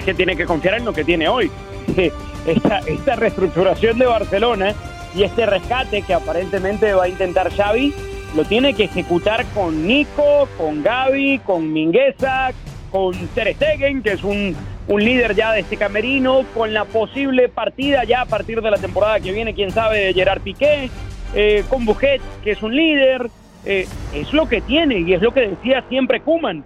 que 0.05 0.13
tiene 0.13 0.37
que 0.37 0.45
confiar 0.45 0.75
en 0.75 0.85
lo 0.85 0.93
que 0.93 1.03
tiene 1.03 1.27
hoy. 1.27 1.51
Esta, 2.45 2.77
esta 2.77 3.15
reestructuración 3.15 3.97
de 3.97 4.05
Barcelona 4.05 4.75
y 5.15 5.23
este 5.23 5.47
rescate 5.47 6.03
que 6.03 6.13
aparentemente 6.13 6.93
va 6.93 7.05
a 7.05 7.07
intentar 7.07 7.51
Xavi, 7.51 7.91
lo 8.35 8.45
tiene 8.45 8.75
que 8.75 8.83
ejecutar 8.83 9.45
con 9.55 9.87
Nico, 9.87 10.47
con 10.55 10.83
Gaby, 10.83 11.39
con 11.39 11.73
Mingueza, 11.73 12.51
con 12.91 13.13
Ter 13.29 13.55
Stegen, 13.55 14.03
que 14.03 14.11
es 14.11 14.23
un, 14.23 14.55
un, 14.87 15.03
líder 15.03 15.33
ya 15.33 15.53
de 15.53 15.61
este 15.61 15.75
camerino, 15.75 16.45
con 16.53 16.71
la 16.71 16.85
posible 16.85 17.49
partida 17.49 18.03
ya 18.03 18.21
a 18.21 18.25
partir 18.25 18.61
de 18.61 18.69
la 18.69 18.77
temporada 18.77 19.19
que 19.19 19.31
viene, 19.31 19.55
quién 19.55 19.71
sabe, 19.71 19.99
de 20.05 20.13
Gerard 20.13 20.41
Piqué, 20.41 20.91
eh, 21.33 21.63
con 21.67 21.83
Busquets, 21.83 22.23
que 22.43 22.51
es 22.51 22.61
un 22.61 22.75
líder. 22.75 23.27
Eh, 23.65 23.87
es 24.13 24.31
lo 24.31 24.47
que 24.47 24.61
tiene 24.61 24.99
y 24.99 25.13
es 25.13 25.21
lo 25.23 25.33
que 25.33 25.47
decía 25.47 25.83
siempre 25.89 26.21
Kuman. 26.21 26.63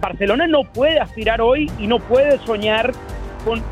Barcelona 0.00 0.46
no 0.46 0.64
puede 0.64 1.00
aspirar 1.00 1.40
hoy 1.40 1.70
y 1.78 1.86
no 1.86 1.98
puede 1.98 2.38
soñar 2.44 2.92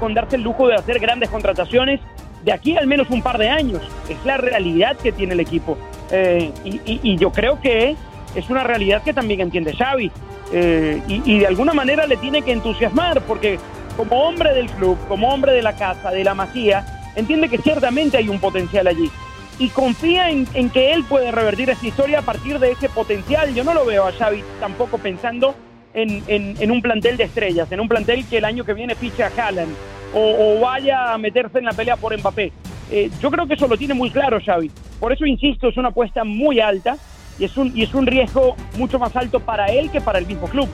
con, 0.00 0.14
darse 0.14 0.36
el 0.36 0.42
lujo 0.42 0.68
de 0.68 0.74
hacer 0.74 0.98
grandes 1.00 1.28
contrataciones 1.30 2.00
de 2.44 2.52
aquí 2.52 2.76
al 2.76 2.86
menos 2.86 3.10
un 3.10 3.22
par 3.22 3.38
de 3.38 3.48
años. 3.48 3.82
Es 4.08 4.24
la 4.24 4.36
realidad 4.36 4.96
que 4.96 5.12
tiene 5.12 5.34
el 5.34 5.40
equipo. 5.40 5.76
Eh, 6.10 6.52
y, 6.64 7.16
yo 7.16 7.32
creo 7.32 7.60
que 7.60 7.96
es 8.34 8.50
una 8.50 8.62
realidad 8.62 9.02
que 9.02 9.12
también 9.12 9.40
entiende 9.40 9.74
Xavi. 9.74 10.10
Eh, 10.52 11.02
y, 11.08 11.38
de 11.38 11.46
alguna 11.46 11.72
manera 11.72 12.06
le 12.06 12.16
tiene 12.16 12.42
que 12.42 12.52
entusiasmar, 12.52 13.22
porque 13.22 13.58
como 13.96 14.22
hombre 14.24 14.52
del 14.54 14.70
club, 14.70 14.98
como 15.08 15.32
hombre 15.32 15.52
de 15.52 15.62
la 15.62 15.74
casa, 15.74 16.10
de 16.10 16.22
la 16.22 16.34
masía, 16.34 16.84
entiende 17.16 17.48
que 17.48 17.58
ciertamente 17.58 18.18
hay 18.18 18.28
un 18.28 18.38
potencial 18.38 18.86
allí. 18.86 19.10
Y 19.58 19.68
confía 19.68 20.30
en, 20.30 20.46
en 20.52 20.68
que 20.68 20.92
él 20.92 21.04
puede 21.04 21.30
revertir 21.30 21.70
esta 21.70 21.86
historia 21.86 22.18
a 22.18 22.22
partir 22.22 22.58
de 22.58 22.72
ese 22.72 22.88
potencial. 22.88 23.54
Yo 23.54 23.64
no 23.64 23.72
lo 23.72 23.84
veo 23.84 24.06
a 24.06 24.12
Xavi 24.12 24.44
tampoco 24.60 24.98
pensando 24.98 25.54
en, 25.94 26.70
un 26.70 26.82
plantel 26.82 27.16
de 27.16 27.24
estrellas, 27.24 27.70
en 27.70 27.80
un 27.80 27.88
plantel 27.88 28.26
que 28.26 28.38
el 28.38 28.44
año 28.44 28.64
que 28.64 28.74
viene 28.74 28.94
fiche 28.94 29.22
a 29.22 29.30
Haaland 29.36 29.72
o, 30.12 30.60
vaya 30.60 31.12
a 31.12 31.18
meterse 31.18 31.58
en 31.58 31.64
la 31.64 31.72
pelea 31.72 31.96
por 31.96 32.16
Mbappé. 32.16 32.52
Eh, 32.90 33.10
yo 33.20 33.30
creo 33.30 33.46
que 33.46 33.54
eso 33.54 33.66
lo 33.66 33.76
tiene 33.76 33.94
muy 33.94 34.10
claro 34.10 34.38
Xavi. 34.44 34.70
Por 35.00 35.12
eso 35.12 35.26
insisto, 35.26 35.68
es 35.68 35.76
una 35.76 35.88
apuesta 35.88 36.22
muy 36.24 36.60
alta 36.60 36.96
y 37.38 37.44
es 37.44 37.56
un, 37.56 37.76
y 37.76 37.82
es 37.82 37.94
un 37.94 38.06
riesgo 38.06 38.54
mucho 38.76 38.98
más 38.98 39.14
alto 39.16 39.40
para 39.40 39.66
él 39.66 39.90
que 39.90 40.00
para 40.00 40.18
el 40.18 40.26
mismo 40.26 40.46
club. 40.46 40.68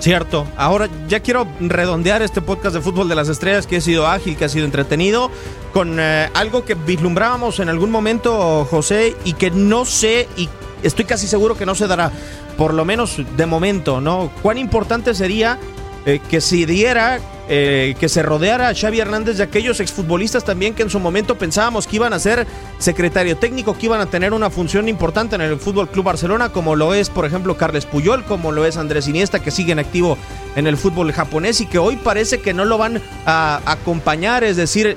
Cierto. 0.00 0.44
Ahora 0.56 0.88
ya 1.06 1.20
quiero 1.20 1.46
redondear 1.60 2.22
este 2.22 2.40
podcast 2.40 2.74
de 2.74 2.80
fútbol 2.80 3.08
de 3.08 3.14
las 3.14 3.28
estrellas 3.28 3.68
que 3.68 3.76
ha 3.76 3.80
sido 3.80 4.08
ágil, 4.08 4.36
que 4.36 4.44
ha 4.44 4.48
sido 4.48 4.64
entretenido, 4.64 5.30
con 5.72 6.00
eh, 6.00 6.28
algo 6.34 6.64
que 6.64 6.74
vislumbrábamos 6.74 7.60
en 7.60 7.68
algún 7.68 7.92
momento, 7.92 8.64
José, 8.64 9.14
y 9.24 9.34
que 9.34 9.52
no 9.52 9.84
sé 9.84 10.26
y 10.36 10.48
estoy 10.82 11.04
casi 11.04 11.26
seguro 11.26 11.56
que 11.56 11.66
no 11.66 11.76
se 11.76 11.86
dará 11.86 12.10
por 12.56 12.74
lo 12.74 12.84
menos 12.84 13.20
de 13.36 13.46
momento, 13.46 14.00
¿no? 14.00 14.30
¿Cuán 14.42 14.58
importante 14.58 15.14
sería 15.14 15.58
eh, 16.04 16.20
que 16.30 16.40
se 16.40 16.66
diera, 16.66 17.20
eh, 17.48 17.94
que 17.98 18.08
se 18.08 18.22
rodeara 18.22 18.68
a 18.68 18.74
Xavi 18.74 19.00
Hernández 19.00 19.36
de 19.36 19.42
aquellos 19.42 19.80
exfutbolistas 19.80 20.44
también 20.44 20.74
que 20.74 20.82
en 20.82 20.90
su 20.90 21.00
momento 21.00 21.36
pensábamos 21.36 21.86
que 21.86 21.96
iban 21.96 22.12
a 22.12 22.18
ser 22.18 22.46
secretario 22.78 23.36
técnico, 23.36 23.76
que 23.76 23.86
iban 23.86 24.00
a 24.00 24.06
tener 24.06 24.32
una 24.32 24.50
función 24.50 24.88
importante 24.88 25.34
en 25.34 25.40
el 25.40 25.58
Fútbol 25.58 25.88
Club 25.88 26.04
Barcelona, 26.04 26.50
como 26.50 26.76
lo 26.76 26.94
es, 26.94 27.10
por 27.10 27.24
ejemplo, 27.24 27.56
Carles 27.56 27.86
Puyol, 27.86 28.24
como 28.24 28.52
lo 28.52 28.64
es 28.64 28.76
Andrés 28.76 29.08
Iniesta, 29.08 29.40
que 29.40 29.50
sigue 29.50 29.72
en 29.72 29.78
activo 29.78 30.16
en 30.56 30.66
el 30.66 30.76
fútbol 30.76 31.12
japonés 31.12 31.60
y 31.60 31.66
que 31.66 31.78
hoy 31.78 31.96
parece 31.96 32.40
que 32.40 32.54
no 32.54 32.64
lo 32.64 32.78
van 32.78 33.00
a 33.26 33.60
acompañar, 33.66 34.44
es 34.44 34.56
decir, 34.56 34.96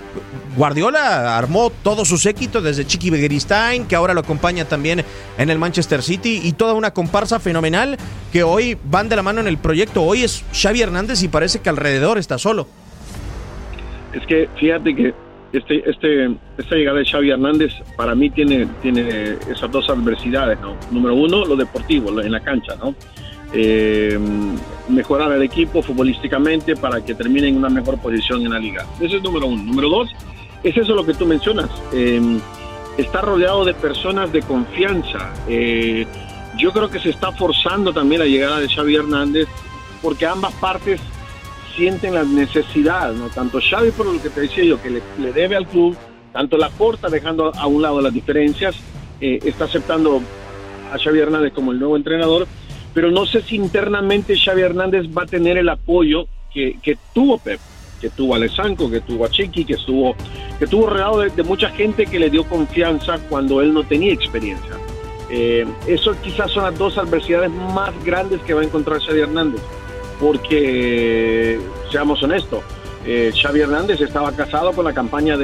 Guardiola 0.55 1.38
armó 1.38 1.69
todo 1.69 2.05
su 2.05 2.17
séquito 2.17 2.62
desde 2.62 2.88
Chiqui 2.88 3.10
Begiristain, 3.10 3.86
que 3.86 3.95
ahora 3.95 4.13
lo 4.13 4.21
acompaña 4.21 4.65
también 4.65 5.03
en 5.38 5.49
el 5.49 5.60
Manchester 5.60 6.01
City, 6.01 6.41
y 6.43 6.53
toda 6.53 6.73
una 6.73 6.91
comparsa 6.91 7.39
fenomenal 7.39 7.97
que 8.31 8.43
hoy 8.43 8.77
van 8.86 9.10
de 9.10 9.17
la 9.17 9.21
mano 9.21 9.41
en 9.41 9.47
el 9.47 9.58
proyecto. 9.58 10.03
Hoy 10.03 10.23
es 10.23 10.43
Xavi 10.53 10.81
Hernández 10.81 11.23
y 11.23 11.27
parece 11.27 11.60
que 11.60 11.69
alrededor 11.69 12.17
está 12.17 12.35
solo. 12.38 12.67
Es 14.13 14.26
que 14.28 14.50
fíjate 14.56 14.95
que 14.95 15.13
este, 15.52 15.89
este, 15.89 16.36
esta 16.58 16.76
llegada 16.76 17.00
de 17.00 17.06
Xavi 17.06 17.30
Hernández 17.32 17.74
para 17.95 18.15
mí 18.15 18.30
tiene, 18.30 18.67
tiene 18.82 19.38
esas 19.50 19.71
dos 19.71 19.89
adversidades, 19.89 20.60
¿no? 20.60 20.76
Número 20.91 21.15
uno, 21.15 21.45
lo 21.45 21.56
deportivo, 21.56 22.21
en 22.21 22.32
la 22.32 22.39
cancha, 22.39 22.76
¿no? 22.76 22.95
eh, 23.56 24.19
mejorar 24.89 25.32
el 25.32 25.41
equipo 25.41 25.82
futbolísticamente 25.82 26.76
para 26.76 27.04
que 27.04 27.15
termine 27.15 27.48
en 27.48 27.58
una 27.58 27.69
mejor 27.69 27.98
posición 28.00 28.45
en 28.45 28.52
la 28.52 28.60
liga. 28.60 28.86
Ese 29.00 29.17
es 29.17 29.24
número 29.24 29.48
uno. 29.48 29.63
Número 29.63 29.89
dos, 29.89 30.10
es 30.63 30.78
eso 30.78 30.93
lo 30.93 31.06
que 31.06 31.13
tú 31.13 31.26
mencionas. 31.26 31.69
Eh, 31.93 32.39
está 32.98 33.21
rodeado 33.21 33.65
de 33.65 33.74
personas 33.74 34.32
de 34.32 34.41
confianza. 34.41 35.34
Eh, 35.48 36.06
yo 36.58 36.71
creo 36.71 36.89
que 36.89 37.00
se 37.00 37.10
está 37.10 37.32
forzando 37.32 37.93
también 37.93 38.21
la 38.21 38.28
llegada 38.28 38.60
de 38.60 38.69
Xavi 38.69 38.95
Hernández 38.95 39.48
porque 40.02 40.26
ambas 40.26 40.54
partes 40.54 41.02
sienten 41.76 42.14
la 42.14 42.24
necesidad, 42.24 43.14
¿no? 43.14 43.30
Tanto 43.30 43.60
Xavi 43.60 43.92
por 43.92 44.06
lo 44.06 44.22
que 44.22 44.30
te 44.30 44.42
decía 44.42 44.64
yo, 44.64 44.82
que 44.82 44.90
le, 44.90 45.34
debe 45.34 45.56
al 45.56 45.68
club, 45.68 45.96
tanto 46.34 46.58
la 46.58 46.70
Porta 46.70 47.10
dejando 47.10 47.52
a 47.56 47.68
un 47.68 47.82
lado 47.82 48.02
las 48.02 48.14
diferencias, 48.14 48.76
eh, 49.22 49.40
está 49.44 49.66
aceptando 49.66 50.22
a 50.92 50.98
Xavi 50.98 51.20
Hernández 51.20 51.54
como 51.54 51.72
el 51.72 51.80
nuevo 51.80 51.96
entrenador, 51.96 52.48
pero 52.94 53.12
no 53.12 53.26
sé 53.26 53.42
si 53.42 53.56
internamente 53.56 54.38
Xavi 54.38 54.62
Hernández 54.62 55.06
va 55.16 55.24
a 55.24 55.26
tener 55.26 55.58
el 55.58 55.70
apoyo 55.70 56.28
que, 56.54 56.78
que 56.82 56.98
tuvo 57.14 57.38
Pep, 57.38 57.60
que 58.00 58.10
tuvo 58.10 58.36
Alessanco, 58.36 58.90
que 58.90 59.02
tuvo 59.02 59.26
a 59.26 59.30
Chiqui, 59.30 59.66
que 59.66 59.74
estuvo, 59.74 60.16
que 60.60 60.68
tuvo 60.68 60.88
rodeado 60.88 61.20
de, 61.20 61.30
de 61.30 61.44
mucha 61.44 61.70
gente 61.70 62.06
que 62.06 62.20
le 62.20 62.30
dio 62.30 62.46
confianza 62.46 63.20
cuando 63.30 63.62
él 63.62 63.74
no 63.74 63.84
tenía 63.84 64.14
experiencia. 64.14 64.76
Eh, 65.30 65.66
eso 65.88 66.16
quizás 66.22 66.52
son 66.52 66.64
las 66.64 66.78
dos 66.78 66.98
adversidades 66.98 67.52
más 67.52 67.92
grandes 68.06 68.42
que 68.42 68.54
va 68.54 68.62
a 68.62 68.64
encontrar 68.64 69.02
Xavi 69.02 69.22
Hernández, 69.22 69.62
porque 70.19 71.60
seamos 71.91 72.21
honestos, 72.23 72.63
eh, 73.06 73.32
Xavi 73.39 73.62
Hernández 73.62 74.01
estaba 74.01 74.32
casado 74.32 74.73
con 74.73 74.86
la 74.86 74.93
campaña 74.93 75.36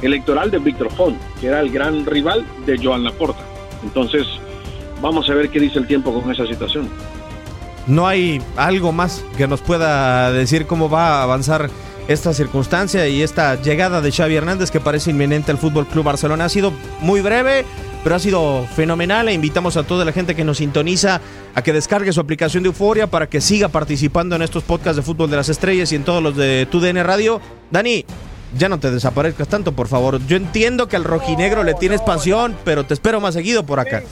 electoral 0.00 0.50
de 0.50 0.58
Víctor 0.58 0.90
Font, 0.92 1.18
que 1.40 1.48
era 1.48 1.60
el 1.60 1.70
gran 1.70 2.06
rival 2.06 2.46
de 2.64 2.78
Joan 2.82 3.04
Laporta. 3.04 3.42
Entonces, 3.82 4.26
vamos 5.00 5.28
a 5.28 5.34
ver 5.34 5.50
qué 5.50 5.60
dice 5.60 5.78
el 5.78 5.86
tiempo 5.86 6.12
con 6.12 6.32
esa 6.32 6.46
situación. 6.46 6.88
No 7.86 8.06
hay 8.06 8.40
algo 8.56 8.92
más 8.92 9.24
que 9.36 9.46
nos 9.46 9.60
pueda 9.60 10.30
decir 10.32 10.66
cómo 10.66 10.90
va 10.90 11.20
a 11.20 11.22
avanzar 11.22 11.70
esta 12.06 12.32
circunstancia 12.32 13.06
y 13.06 13.22
esta 13.22 13.60
llegada 13.60 14.00
de 14.00 14.10
Xavi 14.10 14.36
Hernández 14.36 14.70
que 14.70 14.80
parece 14.80 15.10
inminente 15.10 15.52
al 15.52 15.58
Fútbol 15.58 15.86
Club 15.86 16.04
Barcelona. 16.04 16.46
Ha 16.46 16.48
sido 16.48 16.72
muy 17.00 17.20
breve, 17.20 17.66
pero 18.02 18.16
ha 18.16 18.18
sido 18.18 18.66
fenomenal 18.74 19.28
e 19.28 19.32
invitamos 19.32 19.76
a 19.76 19.82
toda 19.82 20.04
la 20.04 20.12
gente 20.12 20.34
que 20.34 20.44
nos 20.44 20.58
sintoniza 20.58 21.20
a 21.54 21.62
que 21.62 21.72
descargue 21.72 22.12
su 22.12 22.20
aplicación 22.20 22.62
de 22.62 22.68
Euforia 22.68 23.06
para 23.06 23.28
que 23.28 23.40
siga 23.40 23.68
participando 23.68 24.36
en 24.36 24.42
estos 24.42 24.62
podcasts 24.62 24.96
de 24.96 25.02
Fútbol 25.02 25.30
de 25.30 25.36
las 25.36 25.48
Estrellas 25.48 25.92
y 25.92 25.96
en 25.96 26.04
todos 26.04 26.22
los 26.22 26.36
de 26.36 26.66
TUDN 26.70 27.04
Radio. 27.04 27.40
Dani, 27.70 28.04
ya 28.56 28.68
no 28.68 28.78
te 28.78 28.90
desaparezcas 28.90 29.48
tanto, 29.48 29.72
por 29.72 29.88
favor. 29.88 30.20
Yo 30.26 30.36
entiendo 30.36 30.88
que 30.88 30.96
al 30.96 31.04
rojinegro 31.04 31.64
le 31.64 31.74
tienes 31.74 32.00
pasión, 32.00 32.56
pero 32.64 32.84
te 32.84 32.94
espero 32.94 33.20
más 33.20 33.34
seguido 33.34 33.64
por 33.64 33.80
acá. 33.80 34.02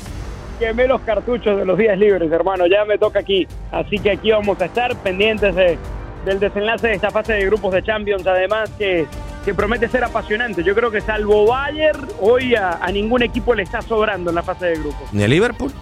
Quemé 0.59 0.87
los 0.87 1.01
cartuchos 1.03 1.59
de 1.59 1.64
los 1.64 1.79
días 1.79 1.99
libres, 1.99 2.31
hermano. 2.31 2.66
Ya 2.66 2.85
me 2.85 2.99
toca 2.99 3.20
aquí. 3.20 3.46
Así 3.70 3.99
que 3.99 4.11
aquí 4.11 4.31
vamos 4.31 4.61
a 4.61 4.66
estar 4.66 4.94
pendientes 4.96 5.55
de, 5.55 5.79
del 6.25 6.40
desenlace 6.40 6.88
de 6.88 6.94
esta 6.94 7.11
fase 7.11 7.35
de 7.35 7.46
grupos 7.46 7.72
de 7.72 7.83
Champions. 7.83 8.27
Además, 8.27 8.70
que, 8.79 9.07
que 9.47 9.55
promete 9.55 9.89
ser 9.89 10.03
apasionante. 10.03 10.65
Yo 10.65 10.75
creo 10.75 10.91
que 10.91 11.01
salvo 11.01 11.47
Bayern, 11.47 12.09
hoy 12.21 12.57
a, 12.57 12.73
a 12.83 12.91
ningún 12.91 13.23
equipo 13.23 13.55
le 13.55 13.63
está 13.63 13.81
sobrando 13.81 14.31
en 14.31 14.35
la 14.35 14.43
fase 14.43 14.67
de 14.67 14.75
grupos. 14.75 15.09
¿Ni 15.13 15.23
a 15.23 15.29
Liverpool? 15.29 15.73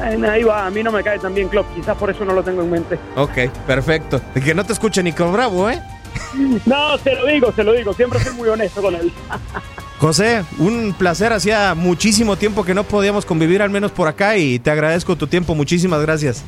Ahí 0.00 0.24
ahí 0.24 0.42
va, 0.42 0.66
a 0.66 0.70
mí 0.70 0.82
no 0.82 0.90
me 0.90 1.02
cae 1.02 1.18
tan 1.18 1.34
bien 1.34 1.48
Klopp. 1.50 1.66
Quizás 1.74 1.94
por 1.98 2.08
eso 2.08 2.24
no 2.24 2.32
lo 2.32 2.42
tengo 2.42 2.62
en 2.62 2.70
mente. 2.70 2.98
Ok, 3.16 3.50
perfecto. 3.66 4.18
Que 4.42 4.54
no 4.54 4.64
te 4.64 4.72
escuche 4.72 5.02
Nico 5.02 5.30
Bravo, 5.30 5.68
¿eh? 5.68 5.80
No, 6.64 6.96
se 6.96 7.14
lo 7.14 7.26
digo, 7.26 7.52
se 7.52 7.62
lo 7.64 7.74
digo. 7.74 7.92
Siempre 7.92 8.18
soy 8.18 8.32
muy 8.32 8.48
honesto 8.48 8.80
con 8.80 8.94
él. 8.94 9.12
José, 9.98 10.42
un 10.58 10.94
placer. 10.96 11.34
Hacía 11.34 11.74
muchísimo 11.74 12.36
tiempo 12.36 12.64
que 12.64 12.72
no 12.72 12.84
podíamos 12.84 13.26
convivir, 13.26 13.60
al 13.60 13.68
menos 13.68 13.92
por 13.92 14.08
acá, 14.08 14.38
y 14.38 14.58
te 14.58 14.70
agradezco 14.70 15.16
tu 15.16 15.26
tiempo. 15.26 15.54
Muchísimas 15.54 16.00
gracias. 16.00 16.42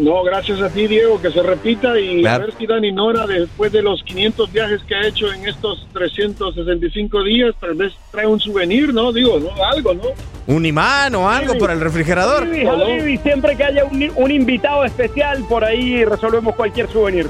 No, 0.00 0.22
gracias 0.22 0.60
a 0.62 0.70
ti, 0.70 0.86
Diego, 0.86 1.20
que 1.20 1.30
se 1.30 1.42
repita 1.42 1.98
y 2.00 2.20
Claro. 2.22 2.44
a 2.44 2.46
ver 2.46 2.54
si 2.56 2.66
Dani 2.66 2.90
Nora, 2.90 3.26
después 3.26 3.70
de 3.70 3.82
los 3.82 4.02
500 4.02 4.50
viajes 4.50 4.80
que 4.84 4.94
ha 4.94 5.06
hecho 5.06 5.30
en 5.30 5.46
estos 5.46 5.86
365 5.92 7.22
días, 7.22 7.54
tal 7.60 7.74
vez 7.74 7.92
trae 8.10 8.26
un 8.26 8.40
souvenir, 8.40 8.94
¿no? 8.94 9.12
Digo, 9.12 9.38
¿no? 9.38 9.50
Algo, 9.62 9.92
¿no? 9.94 10.02
Un 10.46 10.64
imán 10.64 11.14
o 11.14 11.28
algo 11.28 11.58
para 11.58 11.74
el 11.74 11.80
refrigerador. 11.80 12.44
Habibi, 12.44 12.66
Habibi, 12.66 13.18
siempre 13.18 13.56
que 13.56 13.64
haya 13.64 13.84
un, 13.84 14.10
un 14.16 14.30
invitado 14.30 14.84
especial, 14.84 15.44
por 15.48 15.64
ahí 15.64 16.02
resolvemos 16.04 16.54
cualquier 16.56 16.90
souvenir. 16.90 17.28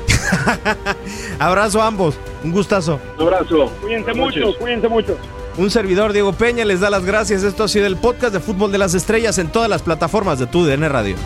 Abrazo 1.39 1.83
a 1.83 1.87
ambos. 1.89 2.15
Un 2.45 2.53
gustazo. 2.53 3.01
Un 3.19 3.25
abrazo. 3.25 3.71
Cuídense 3.83 4.15
mucho, 4.15 4.55
cuídense 4.59 4.89
mucho. 4.89 5.17
Un 5.59 5.71
servidor, 5.71 6.13
Diego 6.13 6.33
Peña, 6.33 6.65
les 6.65 6.81
da 6.81 6.89
las 6.89 7.05
gracias. 7.05 7.43
Esto 7.43 7.65
ha 7.65 7.69
sido 7.69 7.87
el 7.87 7.97
podcast 7.97 8.33
de 8.33 8.41
Fútbol 8.41 8.71
de 8.73 8.79
las 8.79 8.95
Estrellas 8.95 9.39
en 9.39 9.49
todas 9.49 9.69
las 9.69 9.83
plataformas 9.83 10.39
de 10.39 10.47
TUDN 10.47 10.89
Radio. 10.89 11.17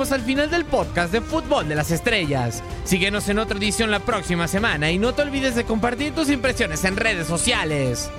Al 0.00 0.22
final 0.22 0.50
del 0.50 0.64
podcast 0.64 1.12
de 1.12 1.20
Fútbol 1.20 1.68
de 1.68 1.74
las 1.74 1.90
Estrellas. 1.90 2.62
Síguenos 2.84 3.28
en 3.28 3.38
otra 3.38 3.58
edición 3.58 3.90
la 3.90 4.00
próxima 4.00 4.48
semana 4.48 4.90
y 4.90 4.98
no 4.98 5.12
te 5.12 5.20
olvides 5.20 5.54
de 5.54 5.64
compartir 5.64 6.14
tus 6.14 6.30
impresiones 6.30 6.82
en 6.86 6.96
redes 6.96 7.26
sociales. 7.26 8.10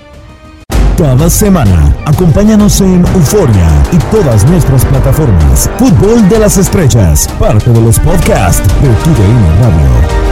Cada 0.95 1.27
semana, 1.27 1.91
acompáñanos 2.05 2.81
en 2.81 3.03
Euforia 3.15 3.83
y 3.91 3.97
todas 4.15 4.45
nuestras 4.45 4.85
plataformas. 4.85 5.71
Fútbol 5.79 6.29
de 6.29 6.37
las 6.37 6.55
Estrellas, 6.57 7.27
parte 7.39 7.71
de 7.71 7.81
los 7.81 7.97
podcasts 7.99 8.61
de 8.83 8.89
TUDN 9.03 9.63
Radio. 9.63 10.30